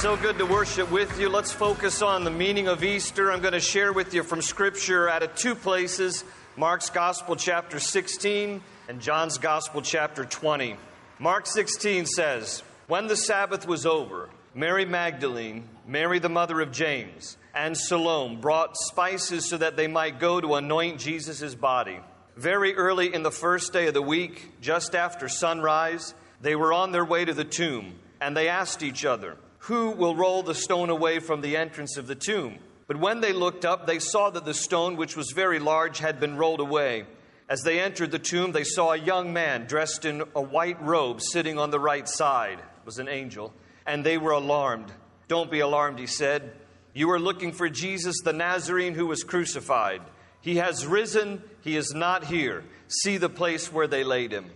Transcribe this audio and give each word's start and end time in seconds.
So 0.00 0.16
good 0.16 0.38
to 0.38 0.46
worship 0.46 0.90
with 0.90 1.20
you. 1.20 1.28
Let's 1.28 1.52
focus 1.52 2.00
on 2.00 2.24
the 2.24 2.30
meaning 2.30 2.68
of 2.68 2.82
Easter. 2.82 3.30
I'm 3.30 3.42
going 3.42 3.52
to 3.52 3.60
share 3.60 3.92
with 3.92 4.14
you 4.14 4.22
from 4.22 4.40
Scripture 4.40 5.10
out 5.10 5.22
of 5.22 5.34
two 5.34 5.54
places 5.54 6.24
Mark's 6.56 6.88
Gospel, 6.88 7.36
chapter 7.36 7.78
16, 7.78 8.62
and 8.88 9.00
John's 9.02 9.36
Gospel, 9.36 9.82
chapter 9.82 10.24
20. 10.24 10.78
Mark 11.18 11.46
16 11.46 12.06
says, 12.06 12.62
When 12.86 13.08
the 13.08 13.16
Sabbath 13.16 13.66
was 13.66 13.84
over, 13.84 14.30
Mary 14.54 14.86
Magdalene, 14.86 15.68
Mary 15.86 16.18
the 16.18 16.30
mother 16.30 16.62
of 16.62 16.72
James, 16.72 17.36
and 17.54 17.76
Salome 17.76 18.36
brought 18.36 18.78
spices 18.78 19.50
so 19.50 19.58
that 19.58 19.76
they 19.76 19.86
might 19.86 20.18
go 20.18 20.40
to 20.40 20.54
anoint 20.54 20.98
Jesus' 20.98 21.54
body. 21.54 22.00
Very 22.38 22.74
early 22.74 23.12
in 23.12 23.22
the 23.22 23.30
first 23.30 23.74
day 23.74 23.86
of 23.88 23.92
the 23.92 24.00
week, 24.00 24.62
just 24.62 24.94
after 24.94 25.28
sunrise, 25.28 26.14
they 26.40 26.56
were 26.56 26.72
on 26.72 26.90
their 26.90 27.04
way 27.04 27.26
to 27.26 27.34
the 27.34 27.44
tomb, 27.44 27.96
and 28.18 28.34
they 28.34 28.48
asked 28.48 28.82
each 28.82 29.04
other, 29.04 29.36
Who 29.64 29.90
will 29.90 30.16
roll 30.16 30.42
the 30.42 30.54
stone 30.54 30.90
away 30.90 31.18
from 31.18 31.42
the 31.42 31.56
entrance 31.56 31.96
of 31.96 32.06
the 32.06 32.14
tomb? 32.14 32.58
But 32.86 32.98
when 32.98 33.20
they 33.20 33.32
looked 33.32 33.64
up, 33.64 33.86
they 33.86 33.98
saw 33.98 34.30
that 34.30 34.44
the 34.44 34.54
stone, 34.54 34.96
which 34.96 35.16
was 35.16 35.32
very 35.32 35.58
large, 35.58 35.98
had 35.98 36.18
been 36.18 36.36
rolled 36.36 36.60
away. 36.60 37.04
As 37.48 37.62
they 37.62 37.78
entered 37.78 38.10
the 38.10 38.18
tomb, 38.18 38.52
they 38.52 38.64
saw 38.64 38.92
a 38.92 38.98
young 38.98 39.32
man 39.32 39.66
dressed 39.66 40.04
in 40.04 40.22
a 40.34 40.40
white 40.40 40.82
robe 40.82 41.20
sitting 41.20 41.58
on 41.58 41.70
the 41.70 41.78
right 41.78 42.08
side. 42.08 42.58
It 42.58 42.86
was 42.86 42.98
an 42.98 43.08
angel. 43.08 43.52
And 43.86 44.04
they 44.04 44.18
were 44.18 44.32
alarmed. 44.32 44.90
Don't 45.28 45.50
be 45.50 45.60
alarmed, 45.60 45.98
he 45.98 46.06
said. 46.06 46.52
You 46.94 47.10
are 47.10 47.20
looking 47.20 47.52
for 47.52 47.68
Jesus 47.68 48.16
the 48.24 48.32
Nazarene 48.32 48.94
who 48.94 49.06
was 49.06 49.24
crucified. 49.24 50.00
He 50.40 50.56
has 50.56 50.86
risen, 50.86 51.42
he 51.60 51.76
is 51.76 51.92
not 51.94 52.24
here. 52.24 52.64
See 52.88 53.18
the 53.18 53.28
place 53.28 53.70
where 53.72 53.86
they 53.86 54.04
laid 54.04 54.32
him. 54.32 54.46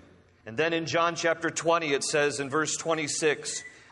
And 0.46 0.56
then 0.56 0.72
in 0.72 0.86
John 0.86 1.14
chapter 1.14 1.50
20, 1.50 1.92
it 1.92 2.04
says 2.04 2.40
in 2.40 2.48
verse 2.48 2.76
26 2.76 3.62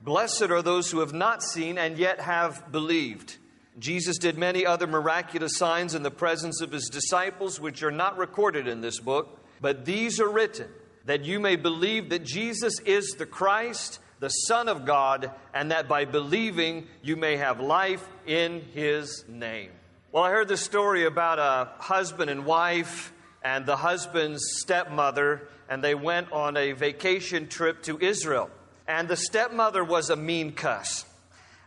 Blessed 0.00 0.50
are 0.50 0.62
those 0.62 0.90
who 0.90 1.00
have 1.00 1.12
not 1.12 1.42
seen 1.42 1.78
and 1.78 1.98
yet 1.98 2.20
have 2.20 2.70
believed. 2.70 3.36
Jesus 3.78 4.18
did 4.18 4.38
many 4.38 4.66
other 4.66 4.86
miraculous 4.86 5.56
signs 5.56 5.94
in 5.94 6.02
the 6.02 6.10
presence 6.10 6.60
of 6.60 6.72
his 6.72 6.88
disciples, 6.88 7.60
which 7.60 7.82
are 7.82 7.90
not 7.90 8.18
recorded 8.18 8.66
in 8.66 8.80
this 8.80 8.98
book, 9.00 9.38
but 9.60 9.84
these 9.84 10.20
are 10.20 10.30
written 10.30 10.68
that 11.04 11.24
you 11.24 11.40
may 11.40 11.56
believe 11.56 12.10
that 12.10 12.24
Jesus 12.24 12.80
is 12.80 13.12
the 13.12 13.26
Christ, 13.26 13.98
the 14.20 14.28
Son 14.28 14.68
of 14.68 14.84
God, 14.84 15.30
and 15.54 15.70
that 15.70 15.88
by 15.88 16.04
believing 16.04 16.86
you 17.02 17.16
may 17.16 17.36
have 17.36 17.60
life 17.60 18.06
in 18.26 18.60
his 18.74 19.24
name. 19.26 19.70
Well, 20.12 20.24
I 20.24 20.30
heard 20.30 20.48
the 20.48 20.56
story 20.56 21.04
about 21.04 21.38
a 21.38 21.70
husband 21.82 22.30
and 22.30 22.44
wife 22.44 23.12
and 23.42 23.64
the 23.64 23.76
husband's 23.76 24.42
stepmother, 24.58 25.48
and 25.68 25.82
they 25.82 25.94
went 25.94 26.32
on 26.32 26.56
a 26.56 26.72
vacation 26.72 27.48
trip 27.48 27.82
to 27.84 27.98
Israel. 28.00 28.50
And 28.88 29.06
the 29.06 29.16
stepmother 29.16 29.84
was 29.84 30.08
a 30.08 30.16
mean 30.16 30.52
cuss. 30.52 31.04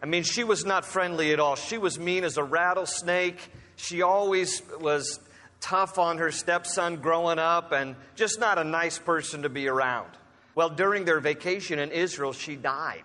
I 0.01 0.07
mean, 0.07 0.23
she 0.23 0.43
was 0.43 0.65
not 0.65 0.83
friendly 0.83 1.31
at 1.31 1.39
all. 1.39 1.55
She 1.55 1.77
was 1.77 1.99
mean 1.99 2.23
as 2.23 2.37
a 2.37 2.43
rattlesnake. 2.43 3.37
She 3.75 4.01
always 4.01 4.63
was 4.79 5.19
tough 5.59 5.99
on 5.99 6.17
her 6.17 6.31
stepson 6.31 6.97
growing 6.97 7.37
up 7.37 7.71
and 7.71 7.95
just 8.15 8.39
not 8.39 8.57
a 8.57 8.63
nice 8.63 8.97
person 8.97 9.43
to 9.43 9.49
be 9.49 9.67
around. 9.67 10.09
Well, 10.55 10.69
during 10.69 11.05
their 11.05 11.19
vacation 11.19 11.77
in 11.77 11.91
Israel, 11.91 12.33
she 12.33 12.55
died. 12.55 13.03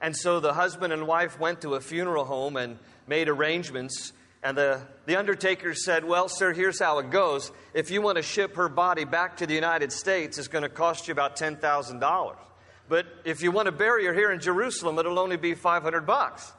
And 0.00 0.16
so 0.16 0.40
the 0.40 0.52
husband 0.52 0.92
and 0.92 1.06
wife 1.06 1.38
went 1.38 1.60
to 1.60 1.76
a 1.76 1.80
funeral 1.80 2.24
home 2.24 2.56
and 2.56 2.76
made 3.06 3.28
arrangements. 3.28 4.12
And 4.42 4.58
the, 4.58 4.82
the 5.06 5.14
undertaker 5.14 5.74
said, 5.74 6.04
Well, 6.04 6.28
sir, 6.28 6.52
here's 6.52 6.80
how 6.80 6.98
it 6.98 7.10
goes. 7.10 7.52
If 7.72 7.92
you 7.92 8.02
want 8.02 8.16
to 8.16 8.22
ship 8.22 8.56
her 8.56 8.68
body 8.68 9.04
back 9.04 9.36
to 9.36 9.46
the 9.46 9.54
United 9.54 9.92
States, 9.92 10.38
it's 10.38 10.48
going 10.48 10.62
to 10.62 10.68
cost 10.68 11.06
you 11.06 11.12
about 11.12 11.36
$10,000. 11.36 12.36
But 12.92 13.06
if 13.24 13.40
you 13.40 13.52
want 13.52 13.68
a 13.68 13.72
bury 13.72 14.04
her 14.04 14.12
here 14.12 14.30
in 14.30 14.38
Jerusalem, 14.38 14.98
it'll 14.98 15.18
only 15.18 15.38
be 15.38 15.54
500 15.54 16.06
bucks. 16.06 16.52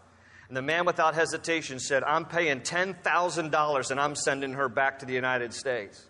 And 0.47 0.57
the 0.57 0.63
man 0.63 0.83
without 0.83 1.13
hesitation 1.13 1.79
said, 1.79 2.03
I'm 2.03 2.25
paying 2.25 2.61
$10,000 2.61 3.91
and 3.91 3.99
I'm 3.99 4.15
sending 4.15 4.53
her 4.53 4.67
back 4.67 4.97
to 4.97 5.05
the 5.05 5.13
United 5.13 5.53
States. 5.53 6.03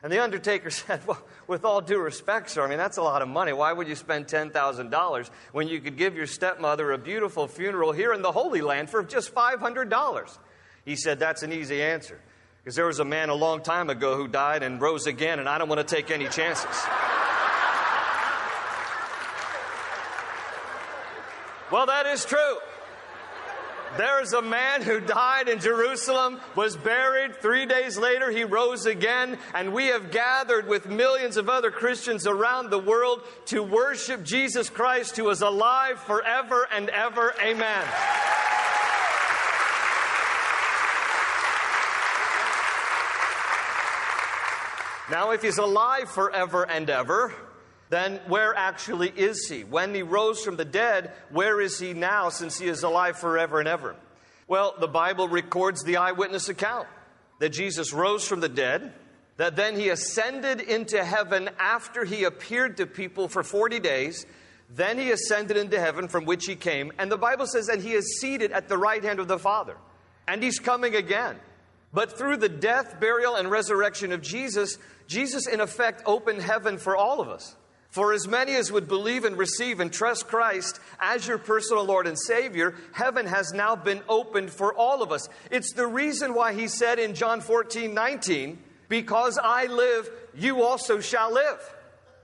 And 0.00 0.12
the 0.12 0.22
undertaker 0.22 0.70
said, 0.70 1.04
Well, 1.08 1.20
with 1.48 1.64
all 1.64 1.80
due 1.80 1.98
respect, 1.98 2.50
sir, 2.50 2.64
I 2.64 2.68
mean, 2.68 2.78
that's 2.78 2.98
a 2.98 3.02
lot 3.02 3.20
of 3.20 3.26
money. 3.26 3.52
Why 3.52 3.72
would 3.72 3.88
you 3.88 3.96
spend 3.96 4.28
$10,000 4.28 5.30
when 5.50 5.66
you 5.66 5.80
could 5.80 5.96
give 5.96 6.14
your 6.14 6.28
stepmother 6.28 6.92
a 6.92 6.98
beautiful 6.98 7.48
funeral 7.48 7.90
here 7.90 8.12
in 8.12 8.22
the 8.22 8.30
Holy 8.30 8.60
Land 8.60 8.90
for 8.90 9.02
just 9.02 9.34
$500? 9.34 10.38
He 10.84 10.94
said, 10.94 11.18
That's 11.18 11.42
an 11.42 11.52
easy 11.52 11.82
answer. 11.82 12.20
Because 12.62 12.76
there 12.76 12.86
was 12.86 13.00
a 13.00 13.04
man 13.04 13.28
a 13.28 13.34
long 13.34 13.60
time 13.60 13.90
ago 13.90 14.16
who 14.16 14.28
died 14.28 14.62
and 14.62 14.80
rose 14.80 15.08
again, 15.08 15.40
and 15.40 15.48
I 15.48 15.58
don't 15.58 15.68
want 15.68 15.86
to 15.86 15.94
take 15.96 16.12
any 16.12 16.28
chances. 16.28 16.86
Well, 21.74 21.86
that 21.86 22.06
is 22.06 22.24
true. 22.24 22.58
There's 23.96 24.32
a 24.32 24.40
man 24.40 24.82
who 24.82 25.00
died 25.00 25.48
in 25.48 25.58
Jerusalem, 25.58 26.38
was 26.54 26.76
buried. 26.76 27.34
Three 27.42 27.66
days 27.66 27.98
later, 27.98 28.30
he 28.30 28.44
rose 28.44 28.86
again. 28.86 29.38
And 29.54 29.74
we 29.74 29.86
have 29.86 30.12
gathered 30.12 30.68
with 30.68 30.88
millions 30.88 31.36
of 31.36 31.48
other 31.48 31.72
Christians 31.72 32.28
around 32.28 32.70
the 32.70 32.78
world 32.78 33.22
to 33.46 33.60
worship 33.64 34.22
Jesus 34.22 34.70
Christ, 34.70 35.16
who 35.16 35.28
is 35.30 35.42
alive 35.42 35.98
forever 35.98 36.68
and 36.72 36.88
ever. 36.90 37.34
Amen. 37.42 37.84
Now, 45.10 45.32
if 45.32 45.42
he's 45.42 45.58
alive 45.58 46.08
forever 46.08 46.62
and 46.70 46.88
ever, 46.88 47.34
then 47.94 48.20
where 48.26 48.54
actually 48.56 49.10
is 49.10 49.46
he? 49.48 49.62
When 49.62 49.94
he 49.94 50.02
rose 50.02 50.42
from 50.42 50.56
the 50.56 50.64
dead, 50.64 51.12
where 51.30 51.60
is 51.60 51.78
he 51.78 51.92
now 51.92 52.28
since 52.28 52.58
he 52.58 52.66
is 52.66 52.82
alive 52.82 53.16
forever 53.16 53.60
and 53.60 53.68
ever? 53.68 53.94
Well, 54.48 54.74
the 54.80 54.88
Bible 54.88 55.28
records 55.28 55.84
the 55.84 55.98
eyewitness 55.98 56.48
account 56.48 56.88
that 57.38 57.50
Jesus 57.50 57.92
rose 57.92 58.26
from 58.26 58.40
the 58.40 58.48
dead, 58.48 58.92
that 59.36 59.54
then 59.54 59.76
he 59.76 59.90
ascended 59.90 60.60
into 60.60 61.04
heaven 61.04 61.50
after 61.58 62.04
he 62.04 62.24
appeared 62.24 62.78
to 62.78 62.86
people 62.86 63.28
for 63.28 63.42
40 63.42 63.78
days. 63.80 64.26
Then 64.70 64.98
he 64.98 65.12
ascended 65.12 65.56
into 65.56 65.78
heaven 65.78 66.08
from 66.08 66.24
which 66.24 66.46
he 66.46 66.56
came. 66.56 66.92
And 66.98 67.12
the 67.12 67.16
Bible 67.16 67.46
says 67.46 67.66
that 67.66 67.80
he 67.80 67.92
is 67.92 68.18
seated 68.20 68.50
at 68.50 68.68
the 68.68 68.78
right 68.78 69.04
hand 69.04 69.20
of 69.20 69.28
the 69.28 69.38
Father. 69.38 69.76
And 70.26 70.42
he's 70.42 70.58
coming 70.58 70.96
again. 70.96 71.36
But 71.92 72.18
through 72.18 72.38
the 72.38 72.48
death, 72.48 72.98
burial, 72.98 73.36
and 73.36 73.50
resurrection 73.50 74.10
of 74.12 74.20
Jesus, 74.20 74.78
Jesus, 75.06 75.46
in 75.46 75.60
effect, 75.60 76.02
opened 76.06 76.42
heaven 76.42 76.76
for 76.78 76.96
all 76.96 77.20
of 77.20 77.28
us. 77.28 77.54
For 77.94 78.12
as 78.12 78.26
many 78.26 78.56
as 78.56 78.72
would 78.72 78.88
believe 78.88 79.24
and 79.24 79.38
receive 79.38 79.78
and 79.78 79.92
trust 79.92 80.26
Christ 80.26 80.80
as 80.98 81.28
your 81.28 81.38
personal 81.38 81.84
Lord 81.84 82.08
and 82.08 82.18
Savior, 82.18 82.74
heaven 82.90 83.24
has 83.24 83.52
now 83.52 83.76
been 83.76 84.02
opened 84.08 84.50
for 84.50 84.74
all 84.74 85.00
of 85.00 85.12
us. 85.12 85.28
It's 85.52 85.72
the 85.74 85.86
reason 85.86 86.34
why 86.34 86.54
he 86.54 86.66
said 86.66 86.98
in 86.98 87.14
John 87.14 87.40
14, 87.40 87.94
19, 87.94 88.58
Because 88.88 89.38
I 89.40 89.66
live, 89.66 90.10
you 90.34 90.64
also 90.64 90.98
shall 90.98 91.32
live. 91.32 91.74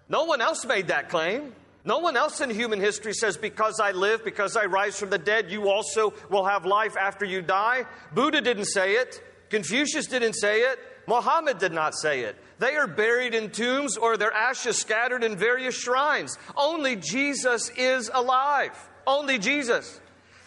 No 0.09 0.25
one 0.25 0.41
else 0.41 0.67
made 0.67 0.89
that 0.89 1.09
claim. 1.09 1.55
No 1.85 1.99
one 2.01 2.17
else 2.17 2.41
in 2.41 2.51
human 2.51 2.81
history 2.81 3.15
says, 3.15 3.37
Because 3.37 3.79
I 3.79 3.93
live, 3.93 4.25
because 4.25 4.57
I 4.57 4.65
rise 4.65 4.99
from 4.99 5.11
the 5.11 5.19
dead, 5.19 5.53
you 5.53 5.69
also 5.69 6.15
will 6.31 6.47
have 6.47 6.67
life 6.67 6.97
after 6.97 7.25
you 7.25 7.43
die. 7.43 7.87
Buddha 8.13 8.41
didn't 8.41 8.65
say 8.65 8.95
it. 8.95 9.23
Confucius 9.51 10.07
didn't 10.07 10.35
say 10.35 10.63
it. 10.63 10.81
Muhammad 11.11 11.59
did 11.59 11.73
not 11.73 11.97
say 11.97 12.21
it. 12.21 12.37
They 12.61 12.77
are 12.77 12.87
buried 12.87 13.35
in 13.35 13.51
tombs 13.51 13.97
or 13.97 14.17
their 14.17 14.33
ashes 14.33 14.79
scattered 14.79 15.25
in 15.25 15.35
various 15.37 15.75
shrines. 15.75 16.39
Only 16.57 16.95
Jesus 16.95 17.69
is 17.77 18.09
alive. 18.15 18.71
Only 19.09 19.41
Jesus. 19.41 20.01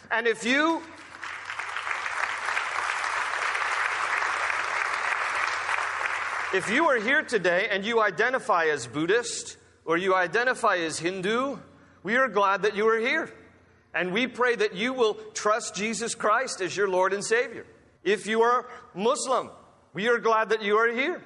And 0.09 0.25
if 0.25 0.45
you 0.45 0.81
If 6.53 6.69
you 6.69 6.85
are 6.85 6.99
here 6.99 7.23
today 7.23 7.67
and 7.69 7.83
you 7.83 7.99
identify 7.99 8.65
as 8.65 8.87
Buddhist 8.87 9.57
or 9.85 9.97
you 9.97 10.15
identify 10.15 10.77
as 10.77 10.99
Hindu, 10.99 11.57
we 12.03 12.15
are 12.15 12.29
glad 12.29 12.61
that 12.61 12.75
you 12.75 12.87
are 12.87 12.99
here. 12.99 13.33
And 13.93 14.13
we 14.13 14.27
pray 14.27 14.55
that 14.55 14.75
you 14.75 14.93
will 14.93 15.15
trust 15.33 15.75
Jesus 15.75 16.13
Christ 16.15 16.61
as 16.61 16.77
your 16.77 16.87
Lord 16.87 17.11
and 17.11 17.25
Savior. 17.25 17.65
If 18.03 18.27
you 18.27 18.43
are 18.43 18.69
Muslim, 18.93 19.49
we 19.93 20.07
are 20.07 20.17
glad 20.17 20.49
that 20.49 20.63
you 20.63 20.77
are 20.77 20.91
here. 20.91 21.21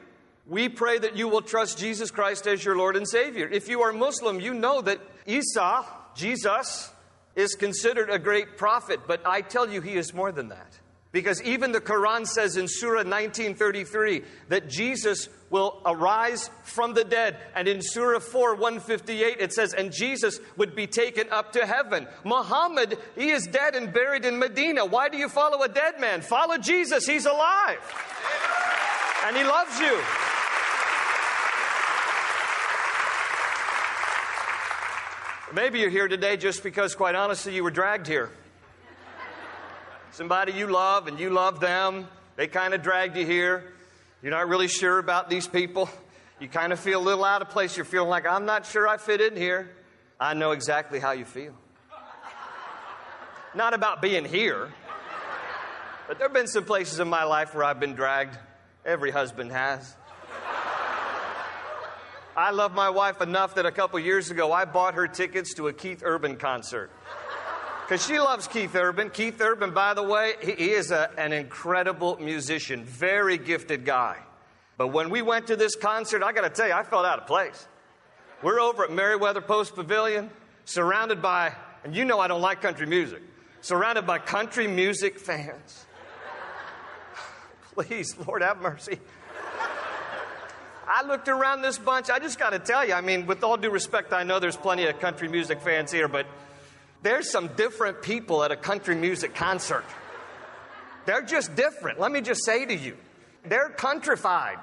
We 0.45 0.69
pray 0.69 0.97
that 0.97 1.17
you 1.17 1.27
will 1.27 1.41
trust 1.41 1.77
Jesus 1.77 2.09
Christ 2.11 2.47
as 2.47 2.63
your 2.63 2.77
Lord 2.77 2.95
and 2.95 3.07
Savior. 3.07 3.47
If 3.49 3.67
you 3.67 3.81
are 3.81 3.91
Muslim, 3.91 4.39
you 4.39 4.53
know 4.53 4.81
that 4.81 4.99
Isa, 5.25 5.85
Jesus, 6.15 6.91
is 7.35 7.53
considered 7.55 8.09
a 8.09 8.17
great 8.17 8.57
prophet, 8.57 9.01
but 9.07 9.21
I 9.25 9.41
tell 9.41 9.69
you, 9.69 9.81
he 9.81 9.93
is 9.93 10.13
more 10.13 10.31
than 10.31 10.49
that. 10.49 10.79
Because 11.11 11.41
even 11.43 11.71
the 11.71 11.81
Quran 11.81 12.27
says 12.27 12.57
in 12.57 12.67
Surah 12.67 13.03
1933 13.03 14.23
that 14.49 14.69
Jesus 14.69 15.29
will 15.49 15.81
arise 15.85 16.49
from 16.63 16.93
the 16.93 17.05
dead. 17.05 17.37
And 17.55 17.67
in 17.67 17.81
Surah 17.81 18.19
4 18.19 18.55
158, 18.55 19.37
it 19.39 19.53
says, 19.53 19.73
and 19.73 19.91
Jesus 19.91 20.39
would 20.57 20.75
be 20.75 20.85
taken 20.85 21.29
up 21.31 21.53
to 21.53 21.65
heaven. 21.65 22.07
Muhammad, 22.25 22.97
he 23.15 23.29
is 23.29 23.47
dead 23.47 23.75
and 23.75 23.93
buried 23.93 24.25
in 24.25 24.37
Medina. 24.37 24.85
Why 24.85 25.07
do 25.07 25.17
you 25.17 25.29
follow 25.29 25.63
a 25.63 25.69
dead 25.69 25.99
man? 25.99 26.21
Follow 26.21 26.57
Jesus, 26.57 27.05
he's 27.05 27.25
alive. 27.25 27.79
And 29.25 29.35
he 29.37 29.43
loves 29.43 29.79
you. 29.79 29.97
Maybe 35.53 35.79
you're 35.79 35.89
here 35.89 36.09
today 36.09 36.35
just 36.35 36.61
because, 36.61 36.93
quite 36.93 37.15
honestly, 37.15 37.55
you 37.55 37.63
were 37.63 37.71
dragged 37.71 38.05
here 38.05 38.29
somebody 40.17 40.51
you 40.51 40.65
love 40.65 41.07
and 41.07 41.19
you 41.19 41.29
love 41.29 41.59
them. 41.59 42.07
They 42.37 42.47
kind 42.47 42.73
of 42.73 42.81
dragged 42.81 43.15
you 43.15 43.23
here. 43.23 43.71
You're 44.23 44.31
not 44.31 44.47
really 44.47 44.67
sure 44.67 44.97
about 44.97 45.29
these 45.29 45.47
people. 45.47 45.87
You 46.39 46.47
kind 46.47 46.73
of 46.73 46.79
feel 46.79 46.99
a 46.99 47.05
little 47.05 47.23
out 47.23 47.43
of 47.43 47.49
place. 47.49 47.77
You're 47.77 47.85
feeling 47.85 48.09
like, 48.09 48.25
I'm 48.25 48.45
not 48.45 48.65
sure 48.65 48.87
I 48.87 48.97
fit 48.97 49.21
in 49.21 49.35
here. 49.35 49.69
I 50.19 50.33
know 50.33 50.53
exactly 50.53 50.99
how 50.99 51.11
you 51.11 51.23
feel. 51.23 51.53
Not 53.53 53.75
about 53.75 54.01
being 54.01 54.25
here, 54.25 54.73
but 56.07 56.17
there 56.17 56.27
have 56.27 56.33
been 56.33 56.47
some 56.47 56.65
places 56.65 56.99
in 56.99 57.07
my 57.07 57.23
life 57.23 57.53
where 57.53 57.63
I've 57.63 57.79
been 57.79 57.93
dragged. 57.93 58.39
Every 58.85 59.11
husband 59.11 59.51
has. 59.51 59.95
I 62.35 62.49
love 62.51 62.73
my 62.73 62.89
wife 62.89 63.21
enough 63.21 63.53
that 63.55 63.67
a 63.67 63.71
couple 63.71 63.99
years 63.99 64.31
ago 64.31 64.51
I 64.51 64.65
bought 64.65 64.95
her 64.95 65.07
tickets 65.07 65.53
to 65.55 65.67
a 65.67 65.73
Keith 65.73 66.01
Urban 66.03 66.37
concert 66.37 66.89
because 67.87 68.05
she 68.05 68.19
loves 68.19 68.49
Keith 68.49 68.75
Urban. 68.75 69.09
Keith 69.09 69.39
Urban, 69.39 69.71
by 69.71 69.93
the 69.93 70.03
way, 70.03 70.33
he, 70.41 70.71
is 70.71 70.91
a, 70.91 71.09
an 71.17 71.31
incredible 71.31 72.17
musician, 72.19 72.83
very 72.83 73.37
gifted 73.37 73.85
guy. 73.85 74.17
But 74.75 74.89
when 74.89 75.09
we 75.09 75.21
went 75.21 75.47
to 75.47 75.55
this 75.55 75.77
concert, 75.77 76.21
I 76.21 76.33
got 76.33 76.41
to 76.41 76.49
tell 76.49 76.67
you, 76.67 76.73
I 76.73 76.83
felt 76.83 77.05
out 77.05 77.19
of 77.19 77.27
place. 77.27 77.65
We're 78.43 78.59
over 78.59 78.83
at 78.83 78.91
Merriweather 78.91 79.39
Post 79.39 79.73
Pavilion, 79.75 80.29
surrounded 80.65 81.21
by, 81.21 81.53
and 81.85 81.95
you 81.95 82.03
know 82.03 82.19
I 82.19 82.27
don't 82.27 82.41
like 82.41 82.61
country 82.61 82.85
music, 82.85 83.21
surrounded 83.61 84.05
by 84.05 84.19
country 84.19 84.67
music 84.67 85.17
fans. 85.17 85.85
Please, 87.73 88.17
Lord, 88.27 88.41
have 88.41 88.59
mercy. 88.59 88.99
I 90.89 91.07
looked 91.07 91.29
around 91.29 91.61
this 91.61 91.77
bunch. 91.77 92.09
I 92.09 92.19
just 92.19 92.37
got 92.37 92.49
to 92.49 92.59
tell 92.59 92.85
you, 92.85 92.95
I 92.95 93.01
mean, 93.01 93.27
with 93.27 93.45
all 93.45 93.55
due 93.55 93.71
respect, 93.71 94.11
I 94.11 94.23
know 94.23 94.39
there's 94.39 94.57
plenty 94.57 94.87
of 94.87 94.99
country 94.99 95.29
music 95.29 95.61
fans 95.61 95.89
here, 95.89 96.09
but 96.09 96.25
there's 97.03 97.29
some 97.29 97.49
different 97.49 98.01
people 98.01 98.43
at 98.43 98.51
a 98.51 98.55
country 98.55 98.95
music 98.95 99.35
concert. 99.35 99.85
They're 101.05 101.21
just 101.21 101.55
different. 101.55 101.99
Let 101.99 102.11
me 102.11 102.21
just 102.21 102.43
say 102.43 102.65
to 102.65 102.75
you, 102.75 102.97
they're 103.45 103.69
countrified. 103.69 104.57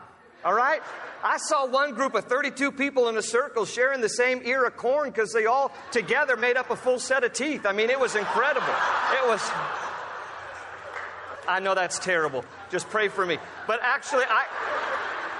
All 0.45 0.53
right? 0.53 0.83
I 1.23 1.39
saw 1.39 1.67
one 1.67 1.95
group 1.95 2.15
of 2.15 2.25
32 2.25 2.73
people 2.73 3.09
in 3.09 3.17
a 3.17 3.23
circle 3.23 3.65
sharing 3.65 4.03
the 4.03 4.11
same 4.11 4.43
ear 4.45 4.67
of 4.67 4.77
corn 4.77 5.09
because 5.09 5.33
they 5.33 5.47
all 5.47 5.73
together 5.91 6.37
made 6.37 6.59
up 6.59 6.69
a 6.69 6.77
full 6.77 6.99
set 6.99 7.25
of 7.25 7.33
teeth. 7.33 7.65
I 7.65 7.73
mean, 7.73 7.89
it 7.89 7.99
was 7.99 8.15
incredible. 8.15 8.67
It 8.67 9.27
was. 9.27 9.41
I 11.49 11.61
know 11.61 11.75
that's 11.75 11.99
terrible. 11.99 12.45
Just 12.71 12.91
pray 12.91 13.09
for 13.09 13.25
me. 13.25 13.39
But 13.67 13.81
actually, 13.83 14.25
I. 14.29 14.45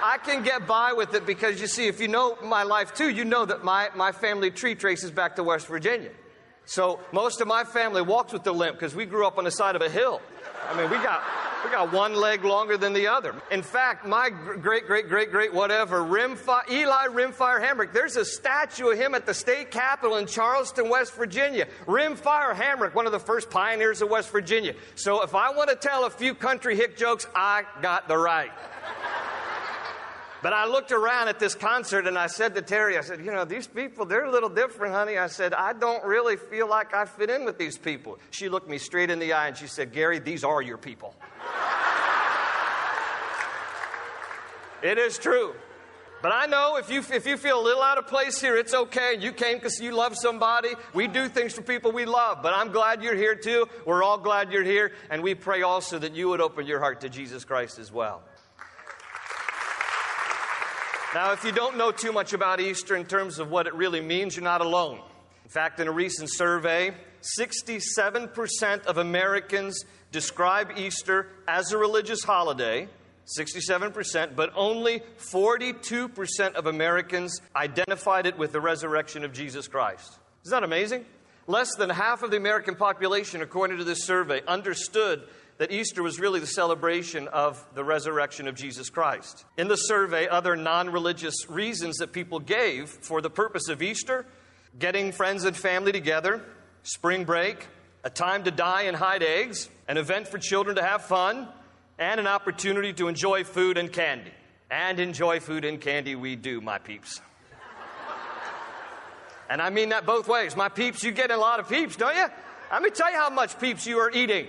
I 0.03 0.19
can 0.19 0.43
get 0.43 0.67
by 0.67 0.93
with 0.93 1.15
it 1.15 1.25
because 1.25 1.59
you 1.59 1.65
see, 1.65 1.87
if 1.87 1.99
you 1.99 2.07
know 2.07 2.37
my 2.43 2.61
life 2.61 2.93
too, 2.93 3.09
you 3.09 3.25
know 3.25 3.43
that 3.43 3.63
my, 3.63 3.89
my 3.95 4.11
family 4.11 4.51
tree 4.51 4.75
traces 4.75 5.09
back 5.09 5.37
to 5.37 5.43
West 5.43 5.65
Virginia. 5.65 6.11
So 6.65 6.99
most 7.11 7.41
of 7.41 7.47
my 7.47 7.63
family 7.63 8.01
walks 8.01 8.33
with 8.33 8.43
the 8.43 8.53
limp 8.53 8.77
because 8.77 8.95
we 8.95 9.05
grew 9.05 9.25
up 9.25 9.37
on 9.37 9.43
the 9.43 9.51
side 9.51 9.75
of 9.75 9.81
a 9.81 9.89
hill. 9.89 10.21
I 10.69 10.75
mean, 10.75 10.89
we 10.89 10.97
got 10.97 11.23
we 11.63 11.71
got 11.71 11.91
one 11.91 12.15
leg 12.15 12.43
longer 12.43 12.77
than 12.77 12.93
the 12.93 13.07
other. 13.07 13.33
In 13.51 13.61
fact, 13.61 14.05
my 14.05 14.29
great 14.29 14.87
great 14.87 15.07
great 15.07 15.31
great 15.31 15.53
whatever 15.53 15.99
Rimfire, 15.99 16.69
Eli 16.69 17.07
Rimfire 17.07 17.63
Hamrick. 17.63 17.93
There's 17.93 18.15
a 18.15 18.25
statue 18.25 18.89
of 18.89 18.97
him 18.97 19.15
at 19.15 19.25
the 19.25 19.33
state 19.33 19.71
capitol 19.71 20.17
in 20.17 20.27
Charleston, 20.27 20.89
West 20.89 21.13
Virginia. 21.13 21.67
Rimfire 21.85 22.53
Hamrick, 22.53 22.93
one 22.93 23.05
of 23.05 23.11
the 23.11 23.19
first 23.19 23.49
pioneers 23.49 24.01
of 24.01 24.09
West 24.09 24.31
Virginia. 24.31 24.75
So 24.95 25.23
if 25.23 25.35
I 25.35 25.51
want 25.51 25.69
to 25.69 25.75
tell 25.75 26.05
a 26.05 26.09
few 26.09 26.33
country 26.35 26.75
hick 26.75 26.97
jokes, 26.97 27.27
I 27.35 27.63
got 27.81 28.07
the 28.07 28.17
right. 28.17 28.51
But 30.45 30.53
I 30.53 30.67
looked 30.67 30.91
around 30.91 31.27
at 31.27 31.39
this 31.39 31.55
concert 31.55 32.05
and 32.05 32.19
I 32.19 32.27
said 32.27 32.53
to 32.53 32.61
Terry, 32.61 32.99
I 32.99 33.01
said, 33.01 33.25
you 33.25 33.33
know, 33.33 33.45
these 33.45 33.65
people, 33.65 34.05
they're 34.05 34.25
a 34.25 34.31
little 34.31 34.47
different, 34.47 34.93
honey. 34.93 35.17
I 35.17 35.25
said, 35.25 35.55
I 35.55 35.73
don't 35.73 36.05
really 36.05 36.37
feel 36.37 36.69
like 36.69 36.93
I 36.93 37.05
fit 37.05 37.31
in 37.31 37.45
with 37.45 37.57
these 37.57 37.79
people. 37.79 38.19
She 38.29 38.47
looked 38.47 38.69
me 38.69 38.77
straight 38.77 39.09
in 39.09 39.17
the 39.17 39.33
eye 39.33 39.47
and 39.47 39.57
she 39.57 39.65
said, 39.65 39.91
Gary, 39.91 40.19
these 40.19 40.43
are 40.43 40.61
your 40.61 40.77
people. 40.77 41.15
it 44.83 44.99
is 44.99 45.17
true. 45.17 45.55
But 46.21 46.31
I 46.31 46.45
know 46.45 46.77
if 46.77 46.91
you, 46.91 46.99
if 46.99 47.25
you 47.25 47.37
feel 47.37 47.59
a 47.59 47.63
little 47.63 47.81
out 47.81 47.97
of 47.97 48.05
place 48.05 48.39
here, 48.39 48.55
it's 48.55 48.75
okay. 48.75 49.17
You 49.19 49.31
came 49.31 49.57
because 49.57 49.79
you 49.79 49.93
love 49.93 50.15
somebody. 50.15 50.75
We 50.93 51.07
do 51.07 51.27
things 51.27 51.53
for 51.53 51.63
people 51.63 51.91
we 51.91 52.05
love. 52.05 52.43
But 52.43 52.53
I'm 52.53 52.71
glad 52.71 53.01
you're 53.01 53.15
here 53.15 53.33
too. 53.33 53.67
We're 53.83 54.03
all 54.03 54.19
glad 54.19 54.51
you're 54.51 54.63
here. 54.63 54.91
And 55.09 55.23
we 55.23 55.33
pray 55.33 55.63
also 55.63 55.97
that 55.97 56.13
you 56.13 56.29
would 56.29 56.39
open 56.39 56.67
your 56.67 56.79
heart 56.79 57.01
to 57.01 57.09
Jesus 57.09 57.45
Christ 57.45 57.79
as 57.79 57.91
well. 57.91 58.21
Now, 61.15 61.31
if 61.31 61.45
you 61.45 61.53
don't 61.53 61.77
know 61.77 61.93
too 61.93 62.11
much 62.11 62.33
about 62.33 62.59
Easter 62.59 62.93
in 62.93 63.05
terms 63.05 63.39
of 63.39 63.49
what 63.49 63.67
it 63.67 63.73
really 63.73 64.01
means, 64.01 64.35
you're 64.35 64.43
not 64.43 64.59
alone. 64.59 64.99
In 65.45 65.49
fact, 65.49 65.79
in 65.79 65.87
a 65.87 65.91
recent 65.91 66.29
survey, 66.29 66.93
67% 67.39 68.85
of 68.85 68.97
Americans 68.97 69.85
describe 70.11 70.73
Easter 70.75 71.29
as 71.47 71.71
a 71.71 71.77
religious 71.77 72.21
holiday. 72.25 72.89
67%, 73.39 74.35
but 74.35 74.51
only 74.57 75.03
42% 75.19 76.53
of 76.55 76.65
Americans 76.65 77.39
identified 77.55 78.25
it 78.25 78.37
with 78.37 78.51
the 78.51 78.59
resurrection 78.59 79.23
of 79.23 79.31
Jesus 79.31 79.69
Christ. 79.69 80.19
Isn't 80.43 80.51
that 80.51 80.63
amazing? 80.65 81.05
Less 81.47 81.73
than 81.75 81.89
half 81.91 82.23
of 82.23 82.31
the 82.31 82.37
American 82.37 82.75
population, 82.75 83.41
according 83.41 83.77
to 83.77 83.85
this 83.85 84.03
survey, 84.03 84.41
understood 84.45 85.23
that 85.57 85.71
Easter 85.71 86.03
was 86.03 86.19
really 86.19 86.39
the 86.39 86.47
celebration 86.47 87.27
of 87.29 87.65
the 87.73 87.83
resurrection 87.83 88.47
of 88.47 88.55
Jesus 88.55 88.89
Christ. 88.89 89.45
In 89.57 89.67
the 89.67 89.77
survey, 89.77 90.27
other 90.27 90.55
non 90.55 90.89
religious 90.89 91.49
reasons 91.49 91.97
that 91.97 92.11
people 92.11 92.39
gave 92.39 92.89
for 92.89 93.21
the 93.21 93.29
purpose 93.29 93.69
of 93.69 93.81
Easter 93.81 94.25
getting 94.77 95.11
friends 95.11 95.45
and 95.45 95.55
family 95.55 95.91
together, 95.91 96.41
spring 96.83 97.23
break, 97.23 97.67
a 98.03 98.09
time 98.09 98.43
to 98.43 98.51
dye 98.51 98.83
and 98.83 98.97
hide 98.97 99.23
eggs, 99.23 99.69
an 99.87 99.97
event 99.97 100.27
for 100.27 100.37
children 100.37 100.75
to 100.75 100.83
have 100.83 101.03
fun, 101.03 101.47
and 101.97 102.19
an 102.19 102.27
opportunity 102.27 102.91
to 102.93 103.07
enjoy 103.07 103.43
food 103.43 103.77
and 103.77 103.91
candy. 103.91 104.31
And 104.69 104.99
enjoy 104.99 105.39
food 105.39 105.63
and 105.63 105.79
candy 105.79 106.15
we 106.15 106.35
do, 106.35 106.59
my 106.59 106.77
peeps. 106.77 107.21
and 109.49 109.61
I 109.61 109.69
mean 109.69 109.89
that 109.89 110.05
both 110.05 110.27
ways. 110.27 110.55
My 110.55 110.69
peeps, 110.69 111.03
you 111.03 111.11
get 111.11 111.31
a 111.31 111.37
lot 111.37 111.59
of 111.59 111.69
peeps, 111.69 111.95
don't 111.95 112.15
you? 112.15 112.25
Let 112.71 112.81
me 112.81 112.89
tell 112.89 113.11
you 113.11 113.17
how 113.17 113.29
much 113.29 113.57
peeps 113.59 113.85
you 113.85 113.99
are 113.99 114.11
eating. 114.11 114.47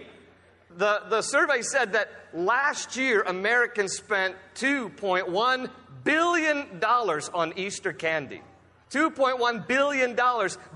The, 0.71 1.03
the 1.09 1.23
survey 1.23 1.63
said 1.63 1.93
that 1.93 2.11
last 2.35 2.97
year 2.97 3.23
Americans 3.23 3.97
spent 3.97 4.35
$2.1 4.57 5.71
billion 6.05 6.83
on 6.83 7.53
Easter 7.57 7.93
candy. 7.93 8.43
$2.1 8.91 9.67
billion 9.67 10.17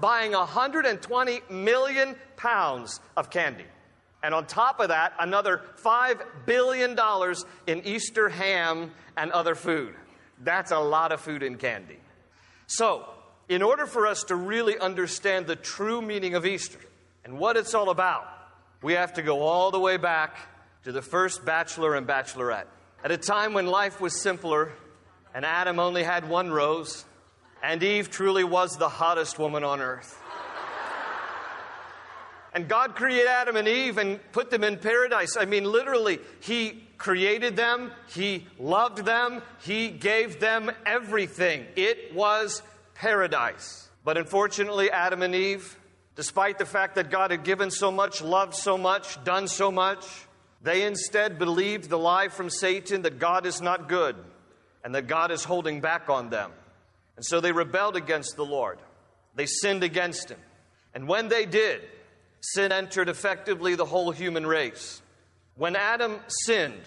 buying 0.00 0.32
120 0.32 1.40
million 1.50 2.16
pounds 2.36 3.00
of 3.16 3.30
candy. 3.30 3.64
And 4.22 4.34
on 4.34 4.46
top 4.46 4.80
of 4.80 4.88
that, 4.88 5.14
another 5.18 5.62
$5 5.82 6.22
billion 6.44 6.98
in 7.66 7.86
Easter 7.86 8.28
ham 8.28 8.90
and 9.16 9.30
other 9.32 9.54
food. 9.54 9.94
That's 10.42 10.72
a 10.72 10.78
lot 10.78 11.12
of 11.12 11.20
food 11.20 11.42
and 11.42 11.58
candy. 11.58 11.98
So, 12.66 13.06
in 13.48 13.62
order 13.62 13.86
for 13.86 14.06
us 14.06 14.24
to 14.24 14.36
really 14.36 14.78
understand 14.78 15.46
the 15.46 15.56
true 15.56 16.00
meaning 16.02 16.34
of 16.34 16.46
Easter 16.46 16.78
and 17.24 17.38
what 17.38 17.56
it's 17.56 17.74
all 17.74 17.90
about, 17.90 18.24
we 18.82 18.94
have 18.94 19.14
to 19.14 19.22
go 19.22 19.42
all 19.42 19.70
the 19.70 19.80
way 19.80 19.96
back 19.96 20.36
to 20.84 20.92
the 20.92 21.02
first 21.02 21.44
bachelor 21.44 21.94
and 21.94 22.06
bachelorette. 22.06 22.66
At 23.04 23.10
a 23.10 23.18
time 23.18 23.52
when 23.52 23.66
life 23.66 24.00
was 24.00 24.20
simpler 24.20 24.72
and 25.34 25.44
Adam 25.44 25.78
only 25.78 26.02
had 26.02 26.28
one 26.28 26.50
rose, 26.50 27.04
and 27.62 27.82
Eve 27.82 28.10
truly 28.10 28.44
was 28.44 28.76
the 28.76 28.88
hottest 28.88 29.38
woman 29.38 29.64
on 29.64 29.80
earth. 29.80 30.20
And 32.52 32.66
God 32.66 32.96
created 32.96 33.28
Adam 33.28 33.54
and 33.56 33.68
Eve 33.68 33.98
and 33.98 34.18
put 34.32 34.50
them 34.50 34.64
in 34.64 34.76
paradise. 34.76 35.36
I 35.36 35.44
mean, 35.44 35.64
literally, 35.64 36.18
He 36.40 36.82
created 36.98 37.54
them, 37.54 37.92
He 38.08 38.46
loved 38.58 39.04
them, 39.04 39.42
He 39.60 39.88
gave 39.88 40.40
them 40.40 40.70
everything. 40.84 41.66
It 41.76 42.12
was 42.12 42.62
paradise. 42.94 43.88
But 44.04 44.16
unfortunately, 44.16 44.90
Adam 44.90 45.22
and 45.22 45.34
Eve, 45.34 45.78
despite 46.16 46.58
the 46.58 46.66
fact 46.66 46.96
that 46.96 47.10
God 47.10 47.30
had 47.30 47.44
given 47.44 47.70
so 47.70 47.90
much, 47.90 48.22
loved 48.22 48.54
so 48.54 48.76
much, 48.76 49.22
done 49.24 49.48
so 49.48 49.70
much, 49.70 50.04
they 50.62 50.82
instead 50.82 51.38
believed 51.38 51.88
the 51.88 51.98
lie 51.98 52.28
from 52.28 52.50
Satan 52.50 53.02
that 53.02 53.18
God 53.18 53.46
is 53.46 53.60
not 53.60 53.88
good 53.88 54.16
and 54.84 54.94
that 54.94 55.06
God 55.06 55.30
is 55.30 55.44
holding 55.44 55.80
back 55.80 56.08
on 56.08 56.30
them. 56.30 56.52
And 57.16 57.24
so 57.24 57.40
they 57.40 57.52
rebelled 57.52 57.96
against 57.96 58.36
the 58.36 58.44
Lord. 58.44 58.78
They 59.34 59.46
sinned 59.46 59.82
against 59.82 60.30
Him. 60.30 60.38
And 60.94 61.08
when 61.08 61.28
they 61.28 61.46
did, 61.46 61.82
sin 62.40 62.72
entered 62.72 63.08
effectively 63.08 63.74
the 63.74 63.84
whole 63.84 64.10
human 64.10 64.46
race. 64.46 65.02
When 65.56 65.76
Adam 65.76 66.20
sinned, 66.44 66.82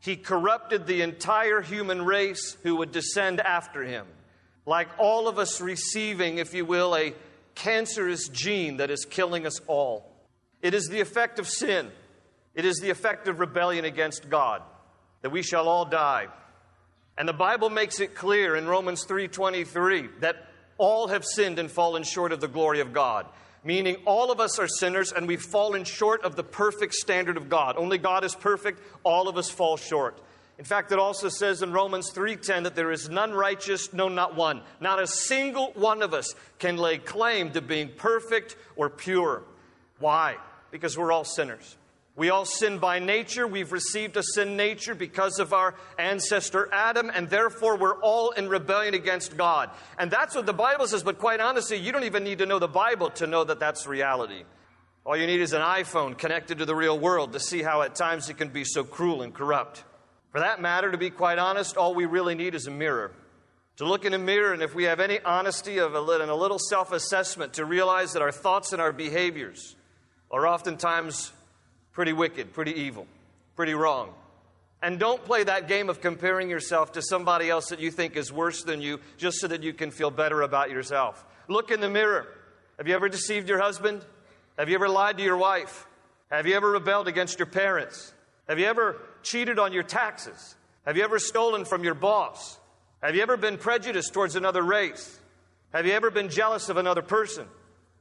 he 0.00 0.16
corrupted 0.16 0.86
the 0.86 1.02
entire 1.02 1.60
human 1.60 2.04
race 2.04 2.56
who 2.62 2.76
would 2.76 2.92
descend 2.92 3.40
after 3.40 3.82
him. 3.82 4.06
Like 4.66 4.88
all 4.98 5.28
of 5.28 5.38
us 5.38 5.60
receiving, 5.60 6.38
if 6.38 6.54
you 6.54 6.64
will, 6.64 6.94
a 6.96 7.14
cancerous 7.58 8.28
gene 8.28 8.78
that 8.78 8.90
is 8.90 9.04
killing 9.04 9.46
us 9.46 9.60
all. 9.66 10.10
It 10.62 10.74
is 10.74 10.86
the 10.86 11.00
effect 11.00 11.38
of 11.38 11.46
sin. 11.48 11.90
It 12.54 12.64
is 12.64 12.78
the 12.78 12.90
effect 12.90 13.28
of 13.28 13.40
rebellion 13.40 13.84
against 13.84 14.28
God 14.28 14.62
that 15.22 15.30
we 15.30 15.42
shall 15.42 15.68
all 15.68 15.84
die. 15.84 16.26
And 17.16 17.28
the 17.28 17.32
Bible 17.32 17.70
makes 17.70 18.00
it 18.00 18.14
clear 18.14 18.56
in 18.56 18.66
Romans 18.66 19.04
3:23 19.04 20.20
that 20.20 20.36
all 20.78 21.08
have 21.08 21.24
sinned 21.24 21.58
and 21.58 21.70
fallen 21.70 22.04
short 22.04 22.32
of 22.32 22.40
the 22.40 22.48
glory 22.48 22.80
of 22.80 22.92
God 22.92 23.26
meaning 23.64 23.96
all 24.06 24.30
of 24.30 24.40
us 24.40 24.58
are 24.58 24.68
sinners 24.68 25.12
and 25.12 25.26
we've 25.26 25.42
fallen 25.42 25.84
short 25.84 26.22
of 26.22 26.36
the 26.36 26.42
perfect 26.42 26.94
standard 26.94 27.36
of 27.36 27.48
God. 27.48 27.76
Only 27.76 27.98
God 27.98 28.24
is 28.24 28.34
perfect, 28.34 28.80
all 29.02 29.28
of 29.28 29.36
us 29.36 29.50
fall 29.50 29.76
short. 29.76 30.20
In 30.58 30.64
fact, 30.64 30.90
it 30.90 30.98
also 30.98 31.28
says 31.28 31.62
in 31.62 31.72
Romans 31.72 32.10
3:10 32.10 32.64
that 32.64 32.74
there 32.74 32.90
is 32.90 33.08
none 33.08 33.32
righteous, 33.32 33.92
no 33.92 34.08
not 34.08 34.34
one. 34.34 34.62
Not 34.80 35.00
a 35.00 35.06
single 35.06 35.70
one 35.74 36.02
of 36.02 36.12
us 36.12 36.34
can 36.58 36.76
lay 36.76 36.98
claim 36.98 37.52
to 37.52 37.60
being 37.60 37.90
perfect 37.96 38.56
or 38.74 38.90
pure. 38.90 39.44
Why? 40.00 40.36
Because 40.72 40.98
we're 40.98 41.12
all 41.12 41.24
sinners. 41.24 41.76
We 42.16 42.30
all 42.30 42.44
sin 42.44 42.78
by 42.78 42.98
nature. 42.98 43.46
We've 43.46 43.70
received 43.70 44.16
a 44.16 44.24
sin 44.24 44.56
nature 44.56 44.96
because 44.96 45.38
of 45.38 45.52
our 45.52 45.76
ancestor 45.96 46.68
Adam, 46.72 47.12
and 47.14 47.30
therefore 47.30 47.76
we're 47.76 48.00
all 48.00 48.32
in 48.32 48.48
rebellion 48.48 48.94
against 48.94 49.36
God. 49.36 49.70
And 49.96 50.10
that's 50.10 50.34
what 50.34 50.44
the 50.44 50.52
Bible 50.52 50.88
says, 50.88 51.04
but 51.04 51.20
quite 51.20 51.38
honestly, 51.38 51.76
you 51.76 51.92
don't 51.92 52.02
even 52.02 52.24
need 52.24 52.38
to 52.38 52.46
know 52.46 52.58
the 52.58 52.66
Bible 52.66 53.10
to 53.10 53.28
know 53.28 53.44
that 53.44 53.60
that's 53.60 53.86
reality. 53.86 54.42
All 55.06 55.16
you 55.16 55.28
need 55.28 55.40
is 55.40 55.52
an 55.52 55.62
iPhone 55.62 56.18
connected 56.18 56.58
to 56.58 56.66
the 56.66 56.74
real 56.74 56.98
world 56.98 57.34
to 57.34 57.40
see 57.40 57.62
how 57.62 57.82
at 57.82 57.94
times 57.94 58.28
it 58.28 58.34
can 58.34 58.48
be 58.48 58.64
so 58.64 58.82
cruel 58.82 59.22
and 59.22 59.32
corrupt. 59.32 59.84
For 60.30 60.40
that 60.40 60.60
matter, 60.60 60.90
to 60.90 60.98
be 60.98 61.10
quite 61.10 61.38
honest, 61.38 61.76
all 61.76 61.94
we 61.94 62.04
really 62.04 62.34
need 62.34 62.54
is 62.54 62.66
a 62.66 62.70
mirror. 62.70 63.12
To 63.76 63.84
look 63.84 64.04
in 64.04 64.12
a 64.12 64.18
mirror, 64.18 64.52
and 64.52 64.62
if 64.62 64.74
we 64.74 64.84
have 64.84 65.00
any 65.00 65.20
honesty 65.20 65.78
of 65.78 65.94
a, 65.94 66.00
and 66.00 66.30
a 66.30 66.34
little 66.34 66.58
self 66.58 66.92
assessment, 66.92 67.54
to 67.54 67.64
realize 67.64 68.12
that 68.12 68.22
our 68.22 68.32
thoughts 68.32 68.72
and 68.72 68.82
our 68.82 68.92
behaviors 68.92 69.76
are 70.30 70.46
oftentimes 70.46 71.32
pretty 71.92 72.12
wicked, 72.12 72.52
pretty 72.52 72.72
evil, 72.72 73.06
pretty 73.56 73.74
wrong. 73.74 74.12
And 74.82 74.98
don't 74.98 75.24
play 75.24 75.44
that 75.44 75.66
game 75.66 75.88
of 75.88 76.00
comparing 76.00 76.50
yourself 76.50 76.92
to 76.92 77.02
somebody 77.02 77.50
else 77.50 77.68
that 77.68 77.80
you 77.80 77.90
think 77.90 78.16
is 78.16 78.32
worse 78.32 78.62
than 78.62 78.80
you 78.80 79.00
just 79.16 79.38
so 79.38 79.48
that 79.48 79.62
you 79.62 79.72
can 79.72 79.90
feel 79.90 80.10
better 80.10 80.42
about 80.42 80.70
yourself. 80.70 81.24
Look 81.48 81.70
in 81.70 81.80
the 81.80 81.88
mirror. 81.88 82.26
Have 82.76 82.86
you 82.86 82.94
ever 82.94 83.08
deceived 83.08 83.48
your 83.48 83.60
husband? 83.60 84.04
Have 84.56 84.68
you 84.68 84.76
ever 84.76 84.88
lied 84.88 85.18
to 85.18 85.24
your 85.24 85.36
wife? 85.36 85.86
Have 86.30 86.46
you 86.46 86.54
ever 86.54 86.70
rebelled 86.70 87.08
against 87.08 87.38
your 87.38 87.46
parents? 87.46 88.12
Have 88.48 88.58
you 88.58 88.66
ever 88.66 88.96
cheated 89.22 89.58
on 89.58 89.72
your 89.72 89.82
taxes? 89.82 90.56
Have 90.86 90.96
you 90.96 91.04
ever 91.04 91.18
stolen 91.18 91.64
from 91.64 91.84
your 91.84 91.94
boss? 91.94 92.58
Have 93.02 93.14
you 93.14 93.22
ever 93.22 93.36
been 93.36 93.58
prejudiced 93.58 94.14
towards 94.14 94.36
another 94.36 94.62
race? 94.62 95.18
Have 95.72 95.86
you 95.86 95.92
ever 95.92 96.10
been 96.10 96.30
jealous 96.30 96.68
of 96.68 96.78
another 96.78 97.02
person? 97.02 97.46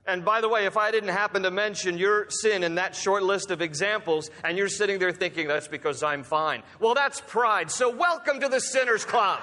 And 0.06 0.24
by 0.24 0.40
the 0.40 0.48
way, 0.48 0.66
if 0.66 0.78
I 0.78 0.90
didn't 0.90 1.10
happen 1.10 1.44
to 1.44 1.52
mention 1.52 1.98
your 1.98 2.30
sin 2.30 2.64
in 2.64 2.76
that 2.76 2.96
short 2.96 3.24
list 3.24 3.52
of 3.52 3.62
examples, 3.62 4.32
and 4.46 4.58
you're 4.58 4.70
sitting 4.70 5.00
there 5.00 5.12
thinking 5.12 5.50
that's 5.50 5.68
because 5.68 6.02
I'm 6.02 6.24
fine, 6.24 6.64
well, 6.80 6.94
that's 6.94 7.20
pride. 7.20 7.70
So, 7.70 7.94
welcome 7.94 8.40
to 8.40 8.48
the 8.48 8.62
Sinners 8.62 9.04
Club. 9.04 9.42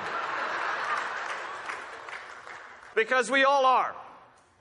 because 2.94 3.30
we 3.30 3.44
all 3.44 3.66
are. 3.66 3.94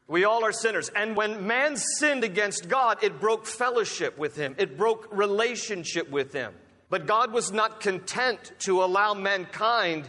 We 0.08 0.26
all 0.26 0.44
are 0.44 0.52
sinners. 0.52 0.90
And 0.96 1.16
when 1.16 1.48
man 1.48 1.78
sinned 1.78 2.24
against 2.24 2.68
God, 2.68 3.04
it 3.04 3.20
broke 3.20 3.46
fellowship 3.46 4.18
with 4.18 4.36
him, 4.36 4.56
it 4.58 4.78
broke 4.78 5.08
relationship 5.12 6.10
with 6.10 6.34
him. 6.34 6.54
But 6.90 7.08
God 7.08 7.32
was 7.32 7.52
not 7.52 7.80
content 7.80 8.52
to 8.60 8.84
allow 8.84 9.14
mankind 9.14 10.08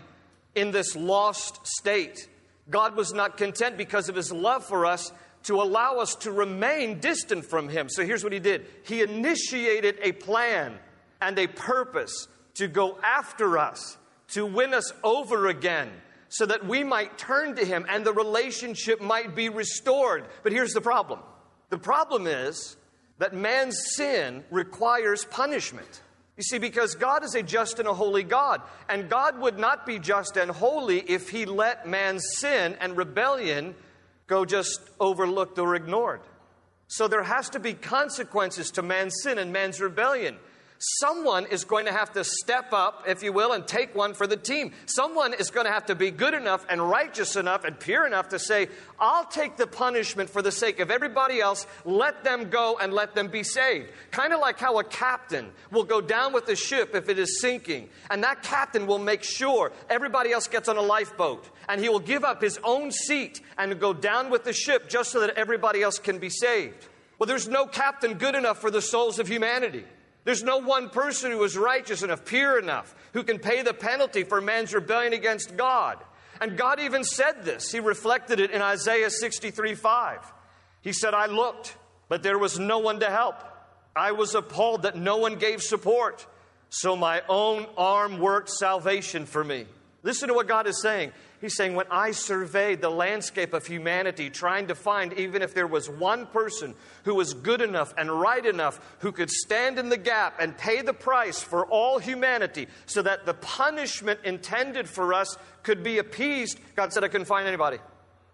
in 0.55 0.71
this 0.71 0.95
lost 0.95 1.67
state. 1.67 2.29
God 2.69 2.97
was 2.97 3.13
not 3.13 3.37
content 3.37 3.77
because 3.77 4.09
of 4.09 4.17
his 4.17 4.33
love 4.33 4.65
for 4.65 4.85
us 4.85 5.13
to 5.45 5.61
allow 5.61 5.99
us 5.99 6.15
to 6.17 6.33
remain 6.33 7.01
distant 7.01 7.45
from 7.45 7.69
Him. 7.69 7.89
So 7.89 8.05
here's 8.05 8.25
what 8.25 8.33
He 8.33 8.41
did 8.41 8.67
He 8.85 9.03
initiated 9.03 9.99
a 10.03 10.13
plan 10.13 10.79
and 11.21 11.39
a 11.39 11.47
purpose 11.47 12.29
to 12.55 12.69
go 12.69 12.99
after 13.03 13.59
us, 13.59 13.97
to 14.29 14.45
win 14.45 14.75
us 14.75 14.93
over 15.03 15.49
again, 15.49 15.91
so 16.29 16.47
that 16.47 16.67
we 16.67 16.85
might 16.85 17.19
turn 17.19 17.57
to 17.57 17.65
Him 17.65 17.87
and 17.89 18.05
the 18.05 18.13
relationship 18.13 19.01
might 19.01 19.35
be 19.35 19.49
restored. 19.49 20.25
But 20.43 20.53
here's 20.53 20.73
the 20.73 20.81
problem 20.81 21.21
the 21.71 21.79
problem 21.79 22.27
is 22.27 22.77
that 23.19 23.35
man's 23.35 23.81
sin 23.95 24.45
requires 24.51 25.25
punishment. 25.25 26.03
You 26.37 26.43
see, 26.43 26.59
because 26.59 26.97
God 26.97 27.23
is 27.25 27.37
a 27.37 27.43
just 27.43 27.79
and 27.79 27.87
a 27.87 27.95
holy 27.95 28.25
God, 28.25 28.61
and 28.89 29.09
God 29.09 29.39
would 29.39 29.57
not 29.57 29.87
be 29.87 30.01
just 30.01 30.37
and 30.37 30.51
holy 30.51 30.99
if 30.99 31.31
He 31.31 31.45
let 31.47 31.87
man's 31.87 32.25
sin 32.39 32.77
and 32.81 32.97
rebellion 32.97 33.75
go 34.27 34.45
just 34.45 34.81
overlooked 34.99 35.59
or 35.59 35.77
ignored. 35.77 36.21
So 36.89 37.09
there 37.09 37.23
has 37.23 37.51
to 37.51 37.61
be 37.61 37.75
consequences 37.75 38.73
to 38.73 38.83
man's 38.83 39.15
sin 39.23 39.39
and 39.39 39.53
man's 39.53 39.81
rebellion. 39.81 40.37
Someone 40.87 41.47
is 41.47 41.65
going 41.65 41.87
to 41.87 41.93
have 41.93 42.13
to 42.13 42.25
step 42.25 42.75
up, 42.75 43.05
if 43.07 43.23
you 43.23 43.33
will, 43.33 43.53
and 43.53 43.67
take 43.67 43.95
one 43.95 44.13
for 44.13 44.27
the 44.27 44.37
team. 44.37 44.73
Someone 44.85 45.33
is 45.33 45.51
going 45.51 45.65
to 45.65 45.73
have 45.73 45.87
to 45.87 45.95
be 45.95 46.11
good 46.11 46.35
enough 46.35 46.67
and 46.69 46.91
righteous 46.91 47.37
enough 47.37 47.65
and 47.65 47.81
pure 47.81 48.07
enough 48.07 48.29
to 48.29 48.39
say, 48.39 48.69
I'll 49.01 49.25
take 49.25 49.57
the 49.57 49.67
punishment 49.67 50.29
for 50.29 50.43
the 50.43 50.53
sake 50.53 50.81
of 50.81 50.91
everybody 50.91 51.41
else. 51.41 51.67
Let 51.87 52.23
them 52.23 52.51
go 52.51 52.77
and 52.79 52.93
let 52.93 53.15
them 53.15 53.29
be 53.29 53.43
saved. 53.43 53.89
Kind 54.11 54.35
of 54.35 54.41
like 54.41 54.59
how 54.59 54.79
a 54.79 54.85
captain 54.85 55.53
will 55.71 55.85
go 55.85 56.03
down 56.03 56.35
with 56.35 56.45
the 56.45 56.55
ship 56.55 56.95
if 56.95 57.09
it 57.09 57.19
is 57.19 57.41
sinking. 57.41 57.89
And 58.11 58.23
that 58.23 58.43
captain 58.43 58.87
will 58.87 58.99
make 58.99 59.23
sure 59.23 59.73
everybody 59.89 60.33
else 60.33 60.49
gets 60.49 60.69
on 60.69 60.77
a 60.77 60.83
lifeboat. 60.83 61.49
And 61.67 61.81
he 61.81 61.89
will 61.89 61.99
give 61.99 62.25
up 62.25 62.43
his 62.43 62.61
own 62.63 62.91
seat 62.91 63.41
and 63.57 63.81
go 63.81 63.95
down 63.95 64.29
with 64.29 64.45
the 64.45 64.53
ship 64.53 64.91
just 64.91 65.13
so 65.13 65.21
that 65.21 65.31
everybody 65.39 65.83
else 65.83 65.99
can 65.99 66.19
be 66.19 66.29
saved. 66.29 66.89
Well, 67.19 67.27
there's 67.27 67.49
no 67.49 67.65
captain 67.65 68.19
good 68.19 68.35
enough 68.35 68.61
for 68.61 68.71
the 68.71 68.83
souls 68.83 69.19
of 69.19 69.29
humanity. 69.29 69.85
There's 70.25 70.43
no 70.43 70.59
one 70.59 70.89
person 70.89 71.31
who 71.31 71.43
is 71.45 71.57
righteous 71.57 72.03
enough, 72.03 72.25
pure 72.25 72.59
enough, 72.59 72.95
who 73.13 73.23
can 73.23 73.39
pay 73.39 73.63
the 73.63 73.75
penalty 73.75 74.25
for 74.25 74.41
man's 74.41 74.73
rebellion 74.73 75.13
against 75.13 75.57
God. 75.57 75.99
And 76.41 76.57
God 76.57 76.81
even 76.81 77.05
said 77.05 77.45
this. 77.45 77.71
He 77.71 77.81
reflected 77.81 78.41
it 78.41 78.51
in 78.51 78.63
Isaiah 78.63 79.11
63 79.11 79.75
5. 79.75 80.33
He 80.81 80.93
said, 80.93 81.15
I 81.15 81.27
looked, 81.27 81.77
but 82.09 82.23
there 82.23 82.39
was 82.39 82.59
no 82.59 82.79
one 82.79 83.01
to 83.01 83.11
help. 83.11 83.37
I 83.95 84.13
was 84.13 84.35
appalled 84.35 84.83
that 84.83 84.97
no 84.97 85.19
one 85.19 85.37
gave 85.37 85.63
support. 85.63 86.27
So 86.71 86.97
my 86.97 87.23
own 87.29 87.67
arm 87.77 88.19
worked 88.19 88.51
salvation 88.51 89.27
for 89.27 89.45
me. 89.45 89.67
Listen 90.03 90.29
to 90.29 90.35
what 90.35 90.49
God 90.49 90.67
is 90.67 90.83
saying. 90.83 91.13
He's 91.45 91.57
saying, 91.57 91.75
when 91.75 91.89
I 91.91 92.13
surveyed 92.13 92.81
the 92.81 92.89
landscape 92.89 93.53
of 93.53 93.67
humanity, 93.67 94.31
trying 94.31 94.69
to 94.69 94.75
find 94.75 95.13
even 95.13 95.43
if 95.43 95.53
there 95.53 95.67
was 95.67 95.91
one 95.91 96.25
person 96.25 96.75
who 97.03 97.17
was 97.17 97.35
good 97.35 97.61
enough 97.61 97.93
and 97.99 98.11
right 98.11 98.47
enough 98.47 98.81
who 99.01 99.13
could 99.13 99.29
stand 99.29 99.79
in 99.79 99.91
the 99.91 99.99
gap 99.99 100.41
and 100.41 100.57
pay 100.57 100.81
the 100.81 100.95
price 100.95 101.43
for 101.43 101.67
all 101.67 101.99
humanity 101.99 102.67
so 102.87 103.03
that 103.03 103.27
the 103.27 103.35
punishment 103.35 104.21
intended 104.25 104.89
for 104.89 105.13
us 105.13 105.37
could 105.63 105.83
be 105.83 105.99
appeased, 105.99 106.59
God 106.77 106.95
said, 106.95 107.05
I 107.05 107.09
couldn't 107.09 107.27
find 107.27 107.47
anybody. 107.47 107.77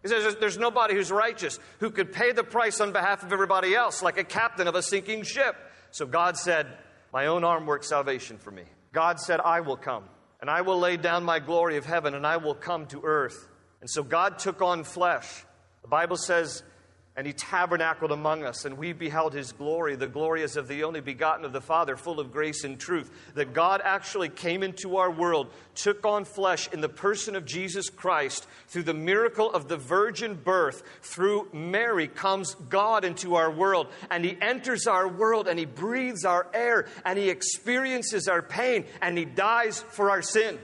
He 0.03 0.09
says, 0.09 0.37
There's 0.37 0.57
nobody 0.57 0.95
who's 0.95 1.11
righteous 1.11 1.59
who 1.81 1.91
could 1.91 2.13
pay 2.13 2.31
the 2.31 2.45
price 2.45 2.81
on 2.81 2.93
behalf 2.93 3.25
of 3.25 3.33
everybody 3.33 3.75
else, 3.75 4.05
like 4.05 4.19
a 4.19 4.25
captain 4.25 4.69
of 4.69 4.77
a 4.77 4.83
sinking 4.83 5.25
ship. 5.25 5.57
So 5.91 6.07
God 6.07 6.37
said, 6.37 6.69
My 7.13 7.27
own 7.27 7.43
arm 7.43 7.67
works 7.67 7.89
salvation 7.89 8.39
for 8.39 8.53
me. 8.53 8.63
God 8.93 9.19
said, 9.19 9.41
I 9.41 9.63
will 9.63 9.77
come 9.77 10.05
and 10.41 10.51
I 10.51 10.63
will 10.63 10.79
lay 10.79 10.97
down 10.97 11.25
my 11.25 11.39
glory 11.39 11.77
of 11.77 11.85
heaven, 11.85 12.15
and 12.15 12.27
I 12.27 12.39
will 12.39 12.55
come 12.55 12.87
to 12.87 13.03
earth. 13.05 13.49
And 13.81 13.91
so 13.91 14.03
God 14.03 14.39
took 14.39 14.63
on 14.63 14.85
flesh. 14.85 15.45
The 15.83 15.89
Bible 15.89 16.17
says 16.17 16.63
and 17.17 17.27
he 17.27 17.33
tabernacled 17.33 18.13
among 18.13 18.45
us, 18.45 18.65
and 18.65 18.79
we 18.79 18.93
beheld 18.93 19.35
his 19.35 19.51
glory. 19.51 19.97
The 19.97 20.07
glory 20.07 20.43
is 20.43 20.57
of 20.57 20.69
the 20.69 20.85
only 20.85 21.01
begotten 21.01 21.45
of 21.45 21.53
the 21.53 21.61
Father, 21.61 21.97
full 21.97 22.21
of 22.21 22.33
grace 22.33 22.63
and 22.63 22.79
truth. 22.79 23.11
That 23.35 23.53
God 23.53 23.83
actually 23.85 24.29
came 24.29 24.63
into 24.63 24.97
our 24.97 25.11
world, 25.11 25.49
took 25.75 26.07
on 26.07 26.25
flesh 26.25 26.69
in 26.73 26.81
the 26.81 26.89
person 26.89 27.35
of 27.35 27.45
Jesus 27.45 27.91
Christ. 27.91 28.47
Through 28.69 28.85
the 28.85 28.95
miracle 28.95 29.53
of 29.53 29.67
the 29.67 29.77
virgin 29.77 30.35
birth, 30.37 30.85
through 31.03 31.49
Mary, 31.53 32.07
comes 32.07 32.55
God 32.55 33.05
into 33.05 33.35
our 33.35 33.51
world, 33.51 33.89
and 34.11 34.25
he 34.25 34.39
enters 34.41 34.87
our 34.87 35.09
world, 35.09 35.49
and 35.49 35.59
he 35.59 35.67
breathes 35.67 36.25
our 36.25 36.47
air, 36.55 36.87
and 37.05 37.19
he 37.19 37.29
experiences 37.29 38.29
our 38.29 38.41
pain, 38.41 38.85
and 39.03 39.19
he 39.19 39.25
dies 39.25 39.81
for 39.81 40.11
our 40.11 40.23
sin. 40.23 40.61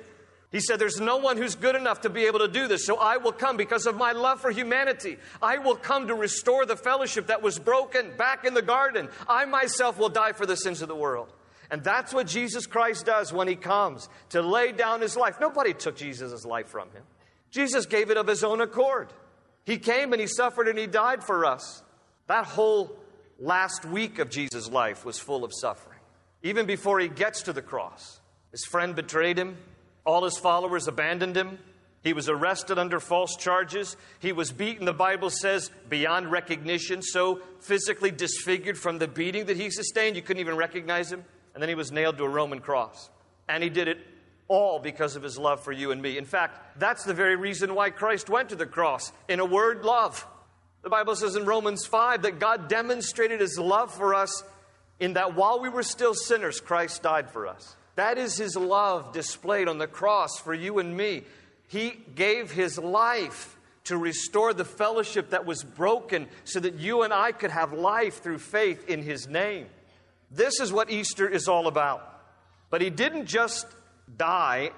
He 0.56 0.60
said, 0.60 0.78
There's 0.78 1.02
no 1.02 1.18
one 1.18 1.36
who's 1.36 1.54
good 1.54 1.74
enough 1.74 2.00
to 2.00 2.08
be 2.08 2.24
able 2.24 2.38
to 2.38 2.48
do 2.48 2.66
this, 2.66 2.86
so 2.86 2.96
I 2.96 3.18
will 3.18 3.32
come 3.32 3.58
because 3.58 3.84
of 3.84 3.94
my 3.94 4.12
love 4.12 4.40
for 4.40 4.50
humanity. 4.50 5.18
I 5.42 5.58
will 5.58 5.76
come 5.76 6.06
to 6.06 6.14
restore 6.14 6.64
the 6.64 6.78
fellowship 6.78 7.26
that 7.26 7.42
was 7.42 7.58
broken 7.58 8.16
back 8.16 8.46
in 8.46 8.54
the 8.54 8.62
garden. 8.62 9.10
I 9.28 9.44
myself 9.44 9.98
will 9.98 10.08
die 10.08 10.32
for 10.32 10.46
the 10.46 10.56
sins 10.56 10.80
of 10.80 10.88
the 10.88 10.96
world. 10.96 11.30
And 11.70 11.84
that's 11.84 12.14
what 12.14 12.26
Jesus 12.26 12.64
Christ 12.64 13.04
does 13.04 13.34
when 13.34 13.48
he 13.48 13.54
comes 13.54 14.08
to 14.30 14.40
lay 14.40 14.72
down 14.72 15.02
his 15.02 15.14
life. 15.14 15.36
Nobody 15.42 15.74
took 15.74 15.94
Jesus' 15.94 16.46
life 16.46 16.68
from 16.68 16.90
him, 16.92 17.02
Jesus 17.50 17.84
gave 17.84 18.10
it 18.10 18.16
of 18.16 18.26
his 18.26 18.42
own 18.42 18.62
accord. 18.62 19.08
He 19.66 19.76
came 19.76 20.14
and 20.14 20.20
he 20.22 20.26
suffered 20.26 20.68
and 20.68 20.78
he 20.78 20.86
died 20.86 21.22
for 21.22 21.44
us. 21.44 21.82
That 22.28 22.46
whole 22.46 22.96
last 23.38 23.84
week 23.84 24.20
of 24.20 24.30
Jesus' 24.30 24.70
life 24.70 25.04
was 25.04 25.18
full 25.18 25.44
of 25.44 25.52
suffering. 25.52 26.00
Even 26.42 26.64
before 26.64 26.98
he 26.98 27.08
gets 27.08 27.42
to 27.42 27.52
the 27.52 27.60
cross, 27.60 28.20
his 28.52 28.64
friend 28.64 28.96
betrayed 28.96 29.38
him. 29.38 29.58
All 30.06 30.24
his 30.24 30.38
followers 30.38 30.88
abandoned 30.88 31.36
him. 31.36 31.58
He 32.02 32.12
was 32.12 32.28
arrested 32.28 32.78
under 32.78 33.00
false 33.00 33.36
charges. 33.36 33.96
He 34.20 34.32
was 34.32 34.52
beaten, 34.52 34.86
the 34.86 34.92
Bible 34.92 35.28
says, 35.28 35.72
beyond 35.88 36.30
recognition, 36.30 37.02
so 37.02 37.40
physically 37.60 38.12
disfigured 38.12 38.78
from 38.78 38.98
the 38.98 39.08
beating 39.08 39.46
that 39.46 39.56
he 39.56 39.70
sustained, 39.70 40.14
you 40.14 40.22
couldn't 40.22 40.40
even 40.40 40.56
recognize 40.56 41.10
him. 41.10 41.24
And 41.52 41.60
then 41.60 41.68
he 41.68 41.74
was 41.74 41.90
nailed 41.90 42.16
to 42.18 42.24
a 42.24 42.28
Roman 42.28 42.60
cross. 42.60 43.10
And 43.48 43.60
he 43.62 43.68
did 43.68 43.88
it 43.88 43.98
all 44.46 44.78
because 44.78 45.16
of 45.16 45.24
his 45.24 45.36
love 45.36 45.64
for 45.64 45.72
you 45.72 45.90
and 45.90 46.00
me. 46.00 46.16
In 46.16 46.24
fact, 46.24 46.78
that's 46.78 47.02
the 47.02 47.14
very 47.14 47.34
reason 47.34 47.74
why 47.74 47.90
Christ 47.90 48.30
went 48.30 48.50
to 48.50 48.56
the 48.56 48.66
cross. 48.66 49.10
In 49.28 49.40
a 49.40 49.44
word, 49.44 49.84
love. 49.84 50.24
The 50.82 50.90
Bible 50.90 51.16
says 51.16 51.34
in 51.34 51.44
Romans 51.44 51.84
5 51.86 52.22
that 52.22 52.38
God 52.38 52.68
demonstrated 52.68 53.40
his 53.40 53.58
love 53.58 53.92
for 53.92 54.14
us 54.14 54.44
in 55.00 55.14
that 55.14 55.34
while 55.34 55.58
we 55.58 55.68
were 55.68 55.82
still 55.82 56.14
sinners, 56.14 56.60
Christ 56.60 57.02
died 57.02 57.30
for 57.30 57.48
us. 57.48 57.74
That 57.96 58.18
is 58.18 58.36
his 58.36 58.56
love 58.56 59.12
displayed 59.12 59.68
on 59.68 59.78
the 59.78 59.86
cross 59.86 60.38
for 60.38 60.54
you 60.54 60.78
and 60.78 60.96
me. 60.96 61.24
He 61.68 61.98
gave 62.14 62.50
his 62.50 62.78
life 62.78 63.58
to 63.84 63.96
restore 63.96 64.52
the 64.54 64.64
fellowship 64.64 65.30
that 65.30 65.46
was 65.46 65.62
broken 65.62 66.28
so 66.44 66.60
that 66.60 66.74
you 66.74 67.02
and 67.02 67.12
I 67.12 67.32
could 67.32 67.50
have 67.50 67.72
life 67.72 68.22
through 68.22 68.38
faith 68.38 68.88
in 68.88 69.02
his 69.02 69.28
name. 69.28 69.66
This 70.30 70.60
is 70.60 70.72
what 70.72 70.90
Easter 70.90 71.28
is 71.28 71.48
all 71.48 71.66
about. 71.66 72.20
But 72.70 72.80
he 72.80 72.90
didn't 72.90 73.26
just 73.26 73.66
die 74.16 74.70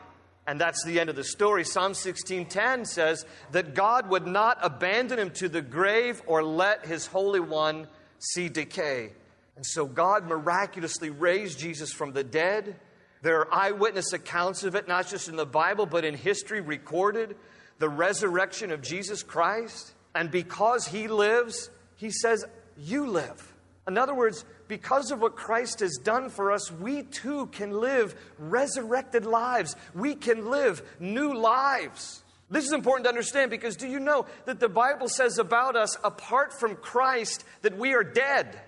and 0.49 0.59
that's 0.59 0.83
the 0.83 0.99
end 0.99 1.11
of 1.11 1.17
the 1.17 1.25
story. 1.25 1.63
Psalm 1.63 1.93
16:10 1.93 2.87
says 2.87 3.27
that 3.53 3.75
God 3.75 4.09
would 4.09 4.27
not 4.27 4.57
abandon 4.63 5.19
him 5.19 5.31
to 5.33 5.49
the 5.51 5.61
grave 5.61 6.23
or 6.27 6.43
let 6.43 6.87
his 6.87 7.07
holy 7.07 7.39
one 7.39 7.87
see 8.19 8.49
decay. 8.49 9.13
And 9.57 9.67
so 9.67 9.85
God 9.85 10.27
miraculously 10.27 11.11
raised 11.11 11.59
Jesus 11.59 11.93
from 11.93 12.13
the 12.13 12.25
dead 12.25 12.81
there 13.23 13.41
are 13.41 13.55
eyewitness 13.55 14.13
accounts 14.13 14.65
of 14.65 14.75
it, 14.75 14.87
not 14.87 15.09
just 15.09 15.29
in 15.29 15.37
the 15.37 15.47
Bible, 15.47 15.87
but 15.87 16.05
in 16.05 16.15
history 16.15 16.61
recorded. 16.61 17.37
The 17.79 17.89
resurrection 17.89 18.71
of 18.71 18.83
Jesus 18.83 19.23
Christ. 19.23 19.95
And 20.15 20.31
because 20.31 20.87
he 20.87 21.09
lives, 21.09 21.71
he 21.97 22.11
says, 22.11 22.45
You 22.77 23.07
live. 23.07 23.55
In 23.87 23.97
other 23.97 24.15
words, 24.15 24.45
because 24.69 25.11
of 25.11 25.21
what 25.21 25.35
Christ 25.35 25.81
has 25.81 25.97
done 25.97 26.29
for 26.29 26.53
us, 26.53 26.71
we 26.71 27.03
too 27.05 27.47
can 27.47 27.73
live 27.73 28.15
resurrected 28.39 29.25
lives. 29.25 29.75
We 29.95 30.15
can 30.15 30.51
live 30.51 30.83
new 31.01 31.35
lives. 31.35 32.23
This 32.51 32.65
is 32.65 32.73
important 32.73 33.05
to 33.05 33.11
understand 33.11 33.51
because 33.51 33.77
do 33.77 33.87
you 33.87 33.99
know 33.99 34.27
that 34.45 34.61
the 34.61 34.69
Bible 34.69 35.09
says 35.09 35.39
about 35.39 35.77
us, 35.77 35.97
apart 36.05 36.53
from 36.53 36.77
Christ, 36.77 37.45
that 37.63 37.77
we 37.77 37.95
are 37.95 38.05
dead? 38.05 38.59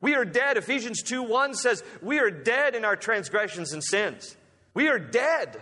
We 0.00 0.14
are 0.14 0.24
dead. 0.24 0.56
Ephesians 0.56 1.02
2 1.02 1.22
1 1.22 1.54
says, 1.54 1.82
We 2.00 2.20
are 2.20 2.30
dead 2.30 2.74
in 2.74 2.84
our 2.84 2.96
transgressions 2.96 3.72
and 3.72 3.82
sins. 3.82 4.36
We 4.74 4.88
are 4.88 4.98
dead. 4.98 5.60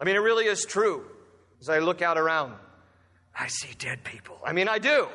I 0.00 0.04
mean, 0.04 0.16
it 0.16 0.20
really 0.20 0.46
is 0.46 0.64
true. 0.64 1.04
As 1.60 1.68
I 1.68 1.78
look 1.78 2.02
out 2.02 2.18
around, 2.18 2.54
I 3.38 3.48
see 3.48 3.74
dead 3.78 4.04
people. 4.04 4.38
I 4.44 4.52
mean, 4.52 4.68
I 4.68 4.78
do. 4.78 5.08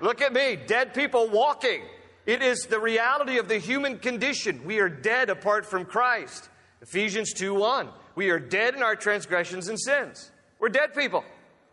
Look 0.00 0.20
at 0.20 0.32
me, 0.32 0.56
dead 0.56 0.92
people 0.94 1.28
walking. 1.28 1.82
It 2.26 2.42
is 2.42 2.66
the 2.66 2.80
reality 2.80 3.38
of 3.38 3.48
the 3.48 3.58
human 3.58 3.98
condition. 3.98 4.64
We 4.64 4.78
are 4.80 4.88
dead 4.88 5.30
apart 5.30 5.66
from 5.66 5.84
Christ. 5.84 6.48
Ephesians 6.80 7.32
2 7.34 7.54
1. 7.54 7.88
We 8.14 8.30
are 8.30 8.38
dead 8.38 8.74
in 8.74 8.82
our 8.82 8.96
transgressions 8.96 9.68
and 9.68 9.78
sins. 9.78 10.30
We're 10.58 10.68
dead 10.68 10.94
people. 10.94 11.24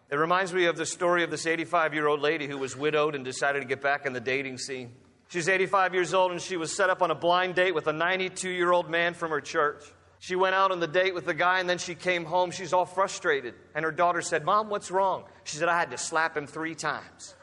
It 0.09 0.15
reminds 0.15 0.53
me 0.53 0.65
of 0.65 0.75
the 0.75 0.85
story 0.85 1.23
of 1.23 1.31
this 1.31 1.45
85 1.45 1.93
year 1.93 2.07
old 2.07 2.19
lady 2.19 2.47
who 2.47 2.57
was 2.57 2.75
widowed 2.75 3.15
and 3.15 3.23
decided 3.23 3.61
to 3.61 3.65
get 3.65 3.81
back 3.81 4.05
in 4.05 4.11
the 4.11 4.19
dating 4.19 4.57
scene. 4.57 4.91
She's 5.31 5.47
85 5.47 5.93
years 5.93 6.13
old 6.13 6.33
and 6.33 6.41
she 6.41 6.57
was 6.57 6.75
set 6.75 6.89
up 6.89 7.01
on 7.01 7.09
a 7.09 7.15
blind 7.15 7.55
date 7.55 7.73
with 7.73 7.87
a 7.87 7.93
92 7.93 8.49
year 8.49 8.69
old 8.73 8.89
man 8.89 9.13
from 9.13 9.31
her 9.31 9.39
church. 9.39 9.81
She 10.19 10.35
went 10.35 10.55
out 10.55 10.71
on 10.73 10.81
the 10.81 10.87
date 10.87 11.15
with 11.15 11.25
the 11.25 11.33
guy 11.33 11.61
and 11.61 11.69
then 11.69 11.77
she 11.77 11.95
came 11.95 12.25
home. 12.25 12.51
She's 12.51 12.73
all 12.73 12.85
frustrated. 12.85 13.53
And 13.73 13.85
her 13.85 13.93
daughter 13.93 14.21
said, 14.21 14.43
Mom, 14.43 14.69
what's 14.69 14.91
wrong? 14.91 15.23
She 15.45 15.55
said, 15.55 15.69
I 15.69 15.79
had 15.79 15.91
to 15.91 15.97
slap 15.97 16.35
him 16.35 16.47
three 16.47 16.75
times. 16.75 17.33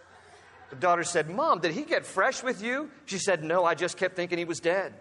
The 0.68 0.77
daughter 0.77 1.03
said, 1.03 1.31
Mom, 1.31 1.61
did 1.61 1.72
he 1.72 1.83
get 1.83 2.05
fresh 2.05 2.42
with 2.42 2.62
you? 2.62 2.90
She 3.07 3.16
said, 3.16 3.42
No, 3.42 3.64
I 3.64 3.74
just 3.74 3.96
kept 3.96 4.16
thinking 4.16 4.37
he 4.37 4.44
was 4.44 4.61
dead. 4.61 4.92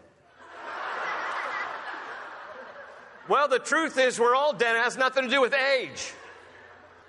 well, 3.27 3.49
the 3.49 3.59
truth 3.59 3.97
is, 3.97 4.17
we're 4.17 4.33
all 4.33 4.53
dead. 4.53 4.77
It 4.77 4.83
has 4.83 4.95
nothing 4.95 5.25
to 5.25 5.29
do 5.29 5.41
with 5.41 5.53
age. 5.53 6.13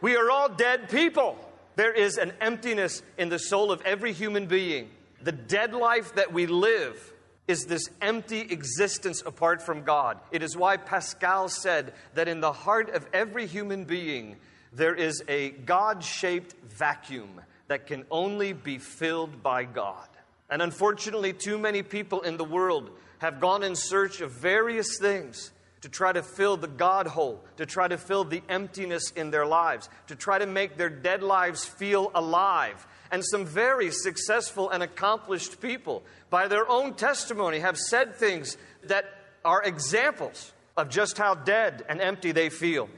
We 0.01 0.17
are 0.17 0.29
all 0.29 0.49
dead 0.49 0.91
people. 0.91 1.39
There 1.77 1.93
is 1.93 2.19
an 2.19 2.33
emptiness 2.41 3.01
in 3.17 3.29
the 3.29 3.39
soul 3.39 3.71
of 3.71 3.81
every 3.83 4.13
human 4.13 4.47
being. 4.47 4.91
The 5.23 5.33
dead 5.33 5.75
life 5.75 6.15
that 6.15 6.33
we 6.33 6.47
live 6.47 7.13
is 7.49 7.65
this 7.65 7.89
empty 8.01 8.41
existence 8.41 9.23
apart 9.25 9.63
from 9.63 9.83
God. 9.83 10.19
It 10.31 10.43
is 10.43 10.57
why 10.57 10.77
Pascal 10.77 11.49
said 11.49 11.95
that 12.15 12.29
in 12.29 12.41
the 12.41 12.53
heart 12.53 12.91
of 12.91 13.07
every 13.13 13.47
human 13.47 13.85
being, 13.85 14.37
there 14.73 14.95
is 14.95 15.25
a 15.29 15.51
God 15.51 16.05
shaped 16.05 16.55
vacuum 16.69 17.41
that 17.69 17.87
can 17.87 18.05
only 18.11 18.53
be 18.53 18.79
filled 18.79 19.43
by 19.43 19.65
God. 19.65 20.09
And 20.51 20.63
unfortunately, 20.63 21.33
too 21.33 21.59
many 21.59 21.83
people 21.83 22.21
in 22.21 22.37
the 22.37 22.45
world 22.45 22.91
have 23.19 23.41
gone 23.41 23.63
in 23.63 23.75
search 23.75 24.21
of 24.21 24.31
various 24.31 24.99
things 24.99 25.51
to 25.81 25.89
try 25.89 26.13
to 26.13 26.23
fill 26.23 26.57
the 26.57 26.69
God 26.69 27.07
hole, 27.07 27.43
to 27.57 27.67
try 27.67 27.89
to 27.89 27.97
fill 27.97 28.25
the 28.25 28.43
emptiness 28.49 29.11
in 29.13 29.31
their 29.31 29.47
lives, 29.47 29.89
to 30.09 30.17
try 30.17 30.39
to 30.39 30.47
make 30.47 30.77
their 30.77 30.91
dead 30.91 31.23
lives 31.23 31.65
feel 31.65 32.11
alive 32.15 32.87
and 33.11 33.25
some 33.25 33.47
very 33.47 33.91
successful 33.91 34.71
and 34.71 34.83
accomplished 34.83 35.61
people, 35.61 36.03
by 36.31 36.49
their 36.49 36.69
own 36.69 36.95
testimony, 36.95 37.61
have 37.61 37.79
said 37.79 38.15
things 38.17 38.57
that 38.85 39.05
are 39.45 39.63
examples 39.63 40.53
of 40.77 40.89
just 40.89 41.19
how 41.19 41.35
dead 41.35 41.85
and 41.89 42.01
empty 42.01 42.33
they 42.33 42.51
feel. 42.51 42.89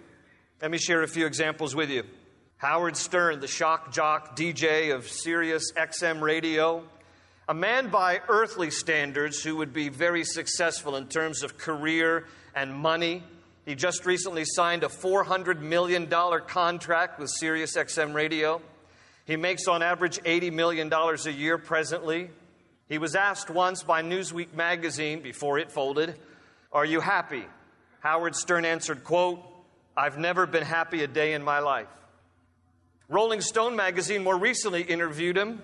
Let 0.60 0.70
me 0.70 0.78
share 0.78 1.02
a 1.02 1.08
few 1.08 1.26
examples 1.26 1.74
with 1.74 1.90
you. 1.90 2.04
Howard 2.58 2.96
Stern, 2.96 3.40
the 3.40 3.46
shock 3.46 3.90
jock 3.90 4.36
DJ 4.36 4.94
of 4.94 5.08
Sirius 5.08 5.72
XM 5.72 6.20
radio, 6.20 6.84
a 7.48 7.54
man 7.54 7.88
by 7.88 8.20
earthly 8.28 8.70
standards 8.70 9.42
who 9.42 9.56
would 9.56 9.72
be 9.72 9.88
very 9.88 10.24
successful 10.24 10.96
in 10.96 11.06
terms 11.06 11.42
of 11.42 11.56
career 11.56 12.26
and 12.54 12.74
money. 12.74 13.22
He 13.64 13.74
just 13.74 14.04
recently 14.04 14.44
signed 14.44 14.84
a 14.84 14.88
$400 14.88 15.60
million 15.60 16.06
contract 16.06 17.18
with 17.18 17.30
Sirius 17.30 17.76
XM 17.76 18.12
radio. 18.12 18.60
He 19.30 19.36
makes 19.36 19.68
on 19.68 19.80
average 19.80 20.18
$80 20.24 20.52
million 20.52 20.92
a 20.92 21.30
year 21.30 21.56
presently. 21.56 22.30
He 22.88 22.98
was 22.98 23.14
asked 23.14 23.48
once 23.48 23.84
by 23.84 24.02
Newsweek 24.02 24.54
magazine 24.54 25.22
before 25.22 25.56
it 25.60 25.70
folded, 25.70 26.16
Are 26.72 26.84
you 26.84 26.98
happy? 26.98 27.44
Howard 28.00 28.34
Stern 28.34 28.64
answered, 28.64 29.04
quote, 29.04 29.40
I've 29.96 30.18
never 30.18 30.46
been 30.46 30.64
happy 30.64 31.04
a 31.04 31.06
day 31.06 31.34
in 31.34 31.44
my 31.44 31.60
life. 31.60 31.86
Rolling 33.08 33.40
Stone 33.40 33.76
magazine 33.76 34.24
more 34.24 34.36
recently 34.36 34.82
interviewed 34.82 35.38
him. 35.38 35.62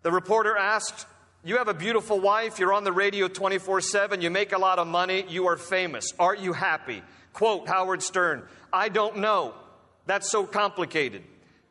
The 0.00 0.10
reporter 0.10 0.56
asked, 0.56 1.06
You 1.44 1.58
have 1.58 1.68
a 1.68 1.74
beautiful 1.74 2.18
wife, 2.18 2.58
you're 2.58 2.72
on 2.72 2.84
the 2.84 2.92
radio 2.92 3.28
24 3.28 3.82
7, 3.82 4.22
you 4.22 4.30
make 4.30 4.52
a 4.52 4.58
lot 4.58 4.78
of 4.78 4.86
money, 4.86 5.26
you 5.28 5.48
are 5.48 5.58
famous. 5.58 6.14
Aren't 6.18 6.40
you 6.40 6.54
happy? 6.54 7.02
Quote 7.34 7.68
Howard 7.68 8.02
Stern, 8.02 8.44
I 8.72 8.88
don't 8.88 9.18
know. 9.18 9.52
That's 10.06 10.30
so 10.30 10.46
complicated. 10.46 11.24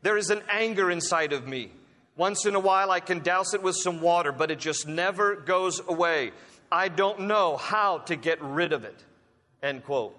There 0.05 0.17
is 0.17 0.29
an 0.29 0.43
anger 0.51 0.91
inside 0.91 1.33
of 1.33 1.47
me. 1.47 1.71
Once 2.15 2.45
in 2.45 2.53
a 2.53 2.59
while, 2.59 2.91
I 2.91 2.99
can 2.99 3.21
douse 3.21 3.55
it 3.55 3.63
with 3.63 3.75
some 3.75 4.01
water, 4.01 4.31
but 4.31 4.51
it 4.51 4.59
just 4.59 4.87
never 4.87 5.35
goes 5.35 5.81
away. 5.87 6.31
I 6.71 6.89
don't 6.89 7.21
know 7.21 7.57
how 7.57 7.97
to 7.97 8.15
get 8.15 8.39
rid 8.39 8.71
of 8.71 8.83
it. 8.83 9.03
End 9.63 9.83
quote. 9.83 10.15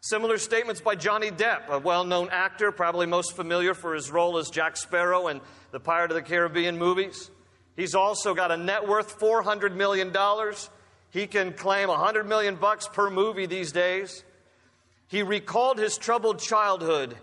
Similar 0.00 0.36
statements 0.36 0.80
by 0.80 0.96
Johnny 0.96 1.30
Depp, 1.30 1.68
a 1.68 1.78
well 1.78 2.02
known 2.02 2.28
actor, 2.32 2.72
probably 2.72 3.06
most 3.06 3.36
familiar 3.36 3.72
for 3.72 3.94
his 3.94 4.10
role 4.10 4.36
as 4.36 4.50
Jack 4.50 4.76
Sparrow 4.76 5.28
in 5.28 5.40
the 5.70 5.78
Pirate 5.78 6.10
of 6.10 6.16
the 6.16 6.22
Caribbean 6.22 6.76
movies. 6.76 7.30
He's 7.76 7.94
also 7.94 8.34
got 8.34 8.50
a 8.50 8.56
net 8.56 8.88
worth 8.88 9.16
$400 9.20 9.76
million. 9.76 10.12
He 11.10 11.28
can 11.28 11.52
claim 11.52 11.88
100 11.88 12.26
million 12.26 12.56
bucks 12.56 12.88
per 12.88 13.10
movie 13.10 13.46
these 13.46 13.70
days. 13.70 14.24
He 15.06 15.22
recalled 15.22 15.78
his 15.78 15.96
troubled 15.96 16.40
childhood 16.40 17.16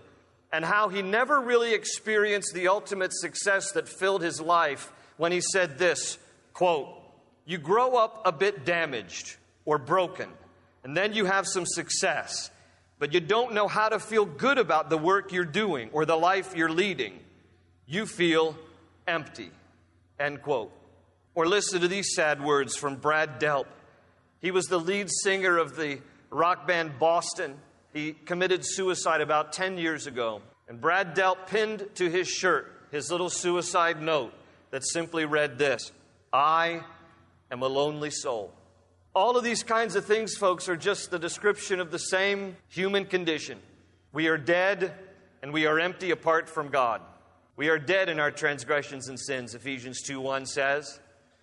and 0.51 0.65
how 0.65 0.89
he 0.89 1.01
never 1.01 1.39
really 1.39 1.73
experienced 1.73 2.53
the 2.53 2.67
ultimate 2.67 3.13
success 3.13 3.71
that 3.73 3.87
filled 3.87 4.21
his 4.21 4.41
life 4.41 4.91
when 5.17 5.31
he 5.31 5.41
said 5.41 5.77
this 5.77 6.17
quote, 6.53 6.89
You 7.45 7.57
grow 7.57 7.95
up 7.95 8.21
a 8.25 8.31
bit 8.31 8.65
damaged 8.65 9.35
or 9.65 9.77
broken, 9.77 10.29
and 10.83 10.95
then 10.95 11.13
you 11.13 11.25
have 11.25 11.47
some 11.47 11.65
success 11.65 12.49
but 12.99 13.13
you 13.13 13.21
don't 13.21 13.53
know 13.53 13.69
how 13.69 13.89
to 13.89 13.97
feel 13.97 14.25
good 14.25 14.57
about 14.57 14.89
the 14.89 14.97
work 14.97 15.31
you're 15.31 15.45
doing 15.45 15.89
or 15.93 16.05
the 16.05 16.17
life 16.17 16.53
you're 16.55 16.69
leading, 16.69 17.17
you 17.87 18.05
feel 18.05 18.57
empty. 19.07 19.49
End 20.19 20.41
quote. 20.41 20.71
Or 21.33 21.47
listen 21.47 21.79
to 21.79 21.87
these 21.87 22.13
sad 22.13 22.43
words 22.43 22.75
from 22.75 22.97
Brad 22.97 23.39
Delp. 23.39 23.65
He 24.41 24.51
was 24.51 24.65
the 24.65 24.79
lead 24.79 25.09
singer 25.23 25.57
of 25.57 25.77
the 25.77 25.99
rock 26.29 26.67
band 26.67 26.99
Boston. 26.99 27.55
He 27.93 28.13
committed 28.13 28.65
suicide 28.65 29.21
about 29.21 29.53
10 29.53 29.77
years 29.77 30.07
ago. 30.07 30.41
And 30.67 30.79
Brad 30.79 31.15
Delp 31.15 31.47
pinned 31.47 31.87
to 31.95 32.09
his 32.09 32.27
shirt 32.27 32.79
his 32.91 33.11
little 33.11 33.29
suicide 33.29 34.01
note 34.01 34.33
that 34.71 34.85
simply 34.85 35.25
read 35.25 35.57
this 35.57 35.91
I 36.31 36.83
am 37.51 37.61
a 37.61 37.67
lonely 37.67 38.11
soul. 38.11 38.53
All 39.15 39.37
of 39.37 39.43
these 39.43 39.63
kinds 39.63 39.95
of 39.95 40.05
things, 40.05 40.35
folks, 40.35 40.69
are 40.69 40.77
just 40.77 41.09
the 41.09 41.19
description 41.19 41.79
of 41.79 41.91
the 41.91 41.99
same 41.99 42.55
human 42.67 43.05
condition. 43.05 43.59
We 44.11 44.27
are 44.27 44.37
dead 44.37 44.93
and 45.41 45.51
we 45.51 45.65
are 45.65 45.79
empty 45.79 46.11
apart 46.11 46.49
from 46.49 46.69
God. 46.69 47.01
We 47.55 47.69
are 47.69 47.79
dead 47.79 48.07
in 48.07 48.19
our 48.19 48.31
transgressions 48.31 49.09
and 49.09 49.19
sins, 49.19 49.55
Ephesians 49.55 50.01
2 50.01 50.21
1 50.21 50.45
says. 50.45 50.99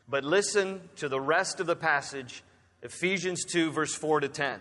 But 0.09 0.25
listen 0.25 0.81
to 0.97 1.09
the 1.09 1.21
rest 1.21 1.59
of 1.59 1.67
the 1.67 1.77
passage, 1.77 2.45
Ephesians 2.83 3.45
2, 3.45 3.73
verse 3.73 3.95
4 3.95 4.21
to 4.21 4.29
10. 4.29 4.61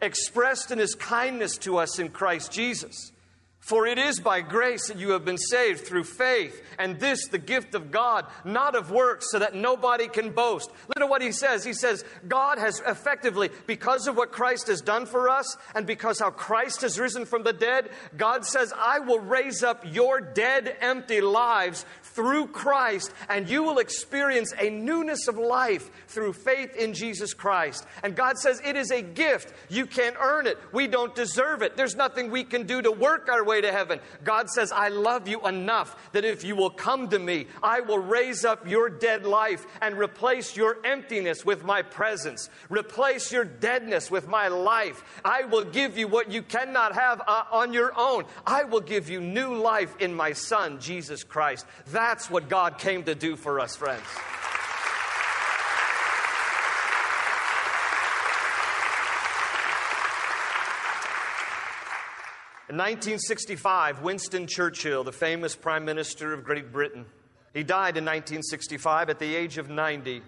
expressed 0.00 0.70
in 0.70 0.78
his 0.78 0.94
kindness 0.94 1.58
to 1.58 1.78
us 1.78 1.98
in 1.98 2.08
Christ 2.08 2.52
Jesus. 2.52 3.12
For 3.66 3.84
it 3.84 3.98
is 3.98 4.20
by 4.20 4.42
grace 4.42 4.86
that 4.86 4.96
you 4.96 5.10
have 5.10 5.24
been 5.24 5.38
saved 5.38 5.88
through 5.88 6.04
faith, 6.04 6.62
and 6.78 7.00
this 7.00 7.26
the 7.26 7.38
gift 7.38 7.74
of 7.74 7.90
God, 7.90 8.24
not 8.44 8.76
of 8.76 8.92
works, 8.92 9.32
so 9.32 9.40
that 9.40 9.56
nobody 9.56 10.06
can 10.06 10.30
boast. 10.30 10.70
Look 10.86 11.02
at 11.02 11.10
what 11.10 11.20
he 11.20 11.32
says. 11.32 11.64
He 11.64 11.72
says, 11.72 12.04
God 12.28 12.58
has 12.58 12.80
effectively, 12.86 13.50
because 13.66 14.06
of 14.06 14.16
what 14.16 14.30
Christ 14.30 14.68
has 14.68 14.80
done 14.80 15.04
for 15.04 15.28
us, 15.28 15.56
and 15.74 15.84
because 15.84 16.20
how 16.20 16.30
Christ 16.30 16.82
has 16.82 16.96
risen 16.96 17.24
from 17.24 17.42
the 17.42 17.52
dead, 17.52 17.90
God 18.16 18.46
says, 18.46 18.72
I 18.78 19.00
will 19.00 19.18
raise 19.18 19.64
up 19.64 19.82
your 19.84 20.20
dead, 20.20 20.76
empty 20.80 21.20
lives 21.20 21.84
through 22.04 22.46
Christ, 22.46 23.12
and 23.28 23.48
you 23.48 23.64
will 23.64 23.78
experience 23.78 24.54
a 24.60 24.70
newness 24.70 25.26
of 25.26 25.38
life 25.38 25.90
through 26.06 26.34
faith 26.34 26.76
in 26.76 26.94
Jesus 26.94 27.34
Christ. 27.34 27.84
And 28.04 28.14
God 28.14 28.38
says, 28.38 28.62
it 28.64 28.76
is 28.76 28.92
a 28.92 29.02
gift. 29.02 29.52
You 29.68 29.86
can't 29.86 30.16
earn 30.20 30.46
it. 30.46 30.56
We 30.72 30.86
don't 30.86 31.16
deserve 31.16 31.62
it. 31.62 31.76
There's 31.76 31.96
nothing 31.96 32.30
we 32.30 32.44
can 32.44 32.62
do 32.62 32.80
to 32.80 32.92
work 32.92 33.28
our 33.28 33.44
way 33.44 33.55
way 33.56 33.62
to 33.62 33.72
heaven. 33.72 34.00
God 34.22 34.50
says, 34.50 34.70
I 34.70 34.88
love 34.88 35.28
you 35.28 35.46
enough 35.46 36.12
that 36.12 36.24
if 36.24 36.44
you 36.44 36.56
will 36.56 36.70
come 36.70 37.08
to 37.08 37.18
me, 37.18 37.46
I 37.62 37.80
will 37.80 37.98
raise 37.98 38.44
up 38.44 38.68
your 38.68 38.88
dead 38.88 39.24
life 39.24 39.66
and 39.80 39.98
replace 39.98 40.56
your 40.56 40.78
emptiness 40.84 41.44
with 41.44 41.64
my 41.64 41.82
presence, 41.82 42.50
replace 42.68 43.32
your 43.32 43.44
deadness 43.44 44.10
with 44.10 44.28
my 44.28 44.48
life. 44.48 45.02
I 45.24 45.44
will 45.44 45.64
give 45.64 45.96
you 45.96 46.08
what 46.08 46.30
you 46.30 46.42
cannot 46.42 46.94
have 46.94 47.22
uh, 47.26 47.44
on 47.50 47.72
your 47.72 47.92
own. 47.96 48.24
I 48.46 48.64
will 48.64 48.80
give 48.80 49.08
you 49.08 49.20
new 49.20 49.54
life 49.54 49.94
in 50.00 50.14
my 50.14 50.32
Son, 50.32 50.78
Jesus 50.80 51.24
Christ. 51.24 51.66
That's 51.88 52.30
what 52.30 52.48
God 52.48 52.78
came 52.78 53.04
to 53.04 53.14
do 53.14 53.36
for 53.36 53.60
us, 53.60 53.74
friends. 53.76 54.04
In 62.68 62.76
1965, 62.76 64.02
Winston 64.02 64.48
Churchill, 64.48 65.04
the 65.04 65.12
famous 65.12 65.54
Prime 65.54 65.84
Minister 65.84 66.32
of 66.32 66.42
Great 66.42 66.72
Britain, 66.72 67.06
he 67.54 67.62
died 67.62 67.96
in 67.96 68.04
1965 68.04 69.08
at 69.08 69.20
the 69.20 69.36
age 69.36 69.56
of 69.56 69.70
90. 69.70 70.20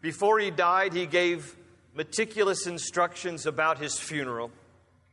Before 0.00 0.38
he 0.38 0.52
died, 0.52 0.92
he 0.92 1.04
gave 1.06 1.56
meticulous 1.92 2.68
instructions 2.68 3.44
about 3.44 3.78
his 3.78 3.98
funeral. 3.98 4.52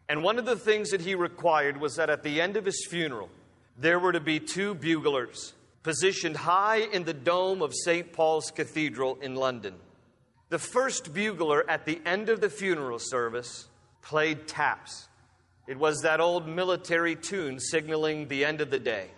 And 0.08 0.22
one 0.22 0.38
of 0.38 0.46
the 0.46 0.56
things 0.56 0.92
that 0.92 1.02
he 1.02 1.16
required 1.16 1.82
was 1.82 1.96
that 1.96 2.12
at 2.12 2.22
the 2.22 2.40
end 2.40 2.58
of 2.58 2.66
his 2.66 2.86
funeral, 2.88 3.30
there 3.76 3.98
were 3.98 4.12
to 4.12 4.20
be 4.20 4.40
two 4.40 4.76
buglers 4.76 5.54
positioned 5.82 6.38
high 6.38 6.82
in 6.94 7.06
the 7.06 7.13
dome 7.13 7.63
of 7.63 7.74
St. 7.74 8.13
Paul's 8.13 8.52
Cathedral 8.52 9.18
in 9.24 9.34
London. 9.34 9.74
The 10.50 10.60
first 10.60 11.12
bugler 11.12 11.68
at 11.68 11.86
the 11.86 12.00
end 12.06 12.30
of 12.30 12.40
the 12.40 12.52
funeral 12.52 13.00
service 13.00 13.68
played 14.04 14.48
taps. 14.48 15.08
It 15.67 15.77
was 15.77 16.01
that 16.01 16.21
old 16.21 16.47
military 16.47 17.15
tune 17.15 17.60
signaling 17.60 18.27
the 18.27 18.45
end 18.45 18.62
of 18.62 18.71
the 18.71 18.80
day. 18.80 19.10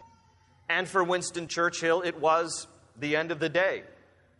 And 0.68 0.88
for 0.88 1.04
Winston 1.04 1.48
Churchill, 1.48 2.02
it 2.02 2.20
was 2.20 2.68
the 2.98 3.16
end 3.16 3.32
of 3.32 3.40
the 3.40 3.50
day. 3.50 3.84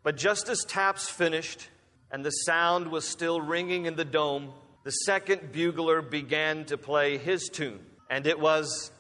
But 0.04 0.18
just 0.18 0.50
as 0.50 0.64
taps 0.64 1.10
finished 1.10 1.70
and 2.12 2.26
the 2.26 2.32
sound 2.32 2.88
was 2.88 3.08
still 3.08 3.42
ringing 3.42 3.86
in 3.86 3.96
the 3.96 4.06
dome, 4.06 4.54
the 4.84 4.92
second 4.92 5.52
bugler 5.52 6.02
began 6.02 6.66
to 6.66 6.78
play 6.78 7.18
his 7.18 7.50
tune, 7.50 7.80
and 8.10 8.26
it 8.26 8.40
was 8.40 8.92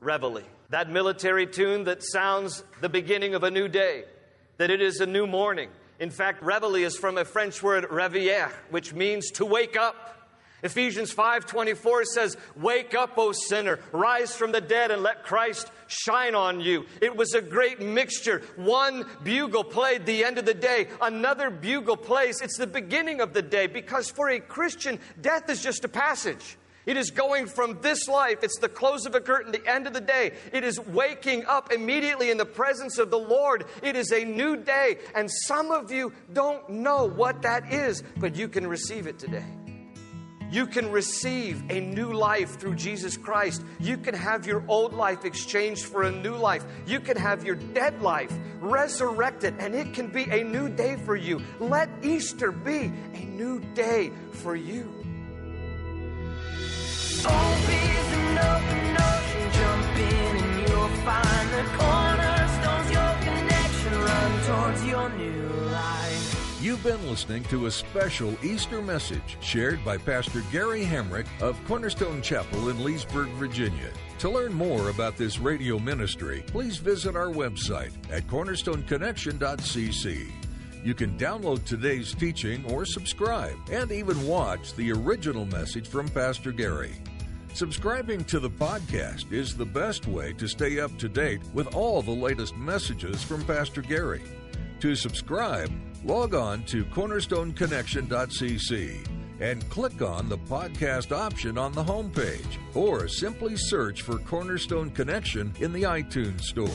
Reveille. 0.00 0.42
That 0.70 0.90
military 0.90 1.46
tune 1.46 1.84
that 1.84 2.02
sounds 2.02 2.62
the 2.80 2.88
beginning 2.88 3.34
of 3.34 3.42
a 3.42 3.50
new 3.50 3.68
day, 3.68 4.04
that 4.58 4.70
it 4.70 4.82
is 4.82 5.00
a 5.00 5.06
new 5.06 5.26
morning. 5.26 5.70
In 5.98 6.10
fact, 6.10 6.42
Reveille 6.42 6.84
is 6.84 6.96
from 6.96 7.18
a 7.18 7.24
French 7.24 7.62
word 7.62 7.84
réveiller, 7.84 8.50
which 8.70 8.92
means 8.92 9.30
to 9.32 9.46
wake 9.46 9.76
up. 9.76 10.23
Ephesians 10.64 11.12
5:24 11.12 12.04
says, 12.06 12.36
"Wake 12.56 12.94
up, 12.94 13.18
O 13.18 13.32
sinner, 13.32 13.78
rise 13.92 14.34
from 14.34 14.50
the 14.50 14.62
dead 14.62 14.90
and 14.90 15.02
let 15.02 15.22
Christ 15.22 15.70
shine 15.86 16.34
on 16.34 16.58
you." 16.60 16.86
It 17.02 17.14
was 17.14 17.34
a 17.34 17.42
great 17.42 17.80
mixture. 17.80 18.42
One 18.56 19.06
bugle 19.22 19.62
played 19.62 20.06
the 20.06 20.24
end 20.24 20.38
of 20.38 20.46
the 20.46 20.54
day, 20.54 20.88
another 21.02 21.50
bugle 21.50 21.98
plays 21.98 22.40
it's 22.40 22.56
the 22.56 22.66
beginning 22.66 23.20
of 23.20 23.34
the 23.34 23.42
day 23.42 23.66
because 23.66 24.10
for 24.10 24.30
a 24.30 24.40
Christian, 24.40 24.98
death 25.20 25.50
is 25.50 25.62
just 25.62 25.84
a 25.84 25.88
passage. 25.88 26.56
It 26.86 26.96
is 26.96 27.10
going 27.10 27.46
from 27.46 27.80
this 27.80 28.08
life, 28.08 28.42
it's 28.42 28.58
the 28.58 28.68
close 28.68 29.06
of 29.06 29.14
a 29.14 29.20
curtain, 29.20 29.52
the 29.52 29.66
end 29.66 29.86
of 29.86 29.92
the 29.92 30.00
day. 30.00 30.32
It 30.52 30.64
is 30.64 30.78
waking 30.80 31.46
up 31.46 31.72
immediately 31.72 32.30
in 32.30 32.36
the 32.36 32.46
presence 32.46 32.98
of 32.98 33.10
the 33.10 33.18
Lord. 33.18 33.64
It 33.82 33.96
is 33.96 34.12
a 34.12 34.24
new 34.24 34.56
day. 34.56 34.98
And 35.14 35.30
some 35.30 35.70
of 35.70 35.90
you 35.90 36.12
don't 36.32 36.68
know 36.68 37.04
what 37.04 37.42
that 37.42 37.72
is, 37.72 38.02
but 38.18 38.36
you 38.36 38.48
can 38.48 38.66
receive 38.66 39.06
it 39.06 39.18
today. 39.18 39.63
You 40.54 40.68
can 40.68 40.92
receive 40.92 41.68
a 41.68 41.80
new 41.80 42.12
life 42.12 42.60
through 42.60 42.76
Jesus 42.76 43.16
Christ. 43.16 43.64
You 43.80 43.96
can 43.96 44.14
have 44.14 44.46
your 44.46 44.62
old 44.68 44.94
life 44.94 45.24
exchanged 45.24 45.84
for 45.84 46.04
a 46.04 46.12
new 46.12 46.36
life. 46.36 46.64
You 46.86 47.00
can 47.00 47.16
have 47.16 47.44
your 47.44 47.56
dead 47.56 48.00
life 48.00 48.32
resurrected, 48.60 49.56
and 49.58 49.74
it 49.74 49.92
can 49.92 50.06
be 50.06 50.22
a 50.30 50.44
new 50.44 50.68
day 50.68 50.94
for 50.94 51.16
you. 51.16 51.42
Let 51.58 51.88
Easter 52.04 52.52
be 52.52 52.92
a 53.14 53.24
new 53.24 53.58
day 53.74 54.12
for 54.30 54.54
you. 54.54 54.94
You've 66.74 66.82
been 66.82 67.08
listening 67.08 67.44
to 67.44 67.66
a 67.66 67.70
special 67.70 68.34
Easter 68.42 68.82
message 68.82 69.36
shared 69.40 69.84
by 69.84 69.96
Pastor 69.96 70.42
Gary 70.50 70.84
Hamrick 70.84 71.28
of 71.40 71.56
Cornerstone 71.66 72.20
Chapel 72.20 72.68
in 72.68 72.82
Leesburg, 72.82 73.28
Virginia. 73.34 73.92
To 74.18 74.28
learn 74.28 74.52
more 74.52 74.90
about 74.90 75.16
this 75.16 75.38
radio 75.38 75.78
ministry, 75.78 76.42
please 76.48 76.78
visit 76.78 77.14
our 77.14 77.28
website 77.28 77.92
at 78.10 78.26
cornerstoneconnection.cc. 78.26 80.32
You 80.82 80.94
can 80.94 81.16
download 81.16 81.64
today's 81.64 82.12
teaching 82.12 82.64
or 82.64 82.84
subscribe 82.84 83.56
and 83.70 83.92
even 83.92 84.26
watch 84.26 84.74
the 84.74 84.90
original 84.90 85.46
message 85.46 85.86
from 85.86 86.08
Pastor 86.08 86.50
Gary. 86.50 86.96
Subscribing 87.52 88.24
to 88.24 88.40
the 88.40 88.50
podcast 88.50 89.32
is 89.32 89.56
the 89.56 89.64
best 89.64 90.08
way 90.08 90.32
to 90.32 90.48
stay 90.48 90.80
up 90.80 90.98
to 90.98 91.08
date 91.08 91.42
with 91.52 91.72
all 91.76 92.02
the 92.02 92.10
latest 92.10 92.56
messages 92.56 93.22
from 93.22 93.44
Pastor 93.44 93.80
Gary. 93.80 94.24
To 94.80 94.94
subscribe, 94.94 95.70
log 96.04 96.34
on 96.34 96.64
to 96.64 96.84
cornerstoneconnection.cc 96.84 99.08
and 99.40 99.68
click 99.68 100.00
on 100.02 100.28
the 100.28 100.38
podcast 100.38 101.10
option 101.10 101.58
on 101.58 101.72
the 101.72 101.82
homepage, 101.82 102.58
or 102.74 103.08
simply 103.08 103.56
search 103.56 104.02
for 104.02 104.18
Cornerstone 104.18 104.90
Connection 104.90 105.52
in 105.60 105.72
the 105.72 105.82
iTunes 105.82 106.42
Store. 106.42 106.68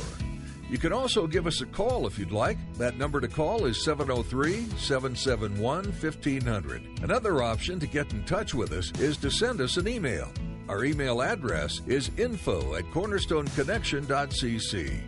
You 0.70 0.78
can 0.78 0.92
also 0.94 1.26
give 1.26 1.48
us 1.48 1.62
a 1.62 1.66
call 1.66 2.06
if 2.06 2.20
you'd 2.20 2.32
like. 2.32 2.58
That 2.76 2.98
number 2.98 3.20
to 3.22 3.28
call 3.28 3.66
is 3.66 3.84
703 3.84 4.66
771 4.78 5.86
1500. 5.86 7.00
Another 7.02 7.42
option 7.42 7.80
to 7.80 7.88
get 7.88 8.14
in 8.14 8.24
touch 8.26 8.54
with 8.54 8.72
us 8.72 8.92
is 9.00 9.18
to 9.18 9.32
send 9.32 9.62
us 9.62 9.78
an 9.78 9.88
email. 9.88 10.32
Our 10.68 10.86
email 10.86 11.24
address 11.24 11.82
is 11.88 12.12
info 12.18 12.76
at 12.76 12.84
cornerstoneconnection.cc. 12.86 15.02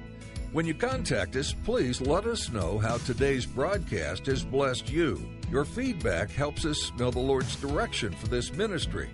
When 0.52 0.66
you 0.66 0.74
contact 0.74 1.38
us, 1.38 1.54
please 1.54 2.02
let 2.02 2.26
us 2.26 2.52
know 2.52 2.78
how 2.78 2.98
today's 2.98 3.46
broadcast 3.46 4.26
has 4.26 4.44
blessed 4.44 4.90
you. 4.90 5.26
Your 5.50 5.64
feedback 5.64 6.30
helps 6.30 6.66
us 6.66 6.92
know 7.00 7.10
the 7.10 7.20
Lord's 7.20 7.56
direction 7.56 8.12
for 8.12 8.28
this 8.28 8.52
ministry. 8.52 9.10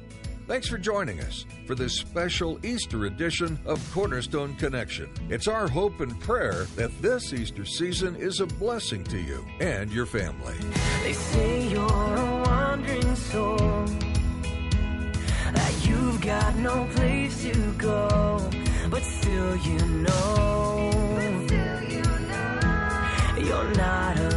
Thanks 0.47 0.67
for 0.67 0.80
joining 0.80 1.19
us 1.19 1.45
for 1.67 1.76
this 1.76 1.93
special 1.93 2.58
Easter 2.65 3.06
edition 3.06 3.60
of 3.67 3.88
Cornerstone 3.93 4.56
Connection. 4.56 5.12
It's 5.30 5.47
our 5.47 5.67
hope 5.67 6.00
and 6.00 6.19
prayer 6.21 6.63
that 6.76 7.00
this 7.04 7.32
Easter 7.34 7.65
season 7.65 8.15
is 8.15 8.39
a 8.39 8.47
blessing 8.47 9.04
to 9.04 9.19
you 9.19 9.45
and 9.60 9.91
your 9.91 10.08
family. 10.08 10.56
They 11.04 11.13
say 11.13 11.67
you're 11.67 11.84
a 11.84 12.43
wandering 12.47 13.15
soul, 13.15 13.86
that 15.54 15.88
you've 15.88 16.19
got 16.21 16.56
no 16.56 16.88
place 16.95 17.43
to 17.43 17.73
go, 17.73 18.50
but 18.89 19.04
still 19.04 19.56
you 19.58 19.86
know, 19.86 21.17
you're 23.48 23.64
not 23.76 24.20
alone. 24.20 24.37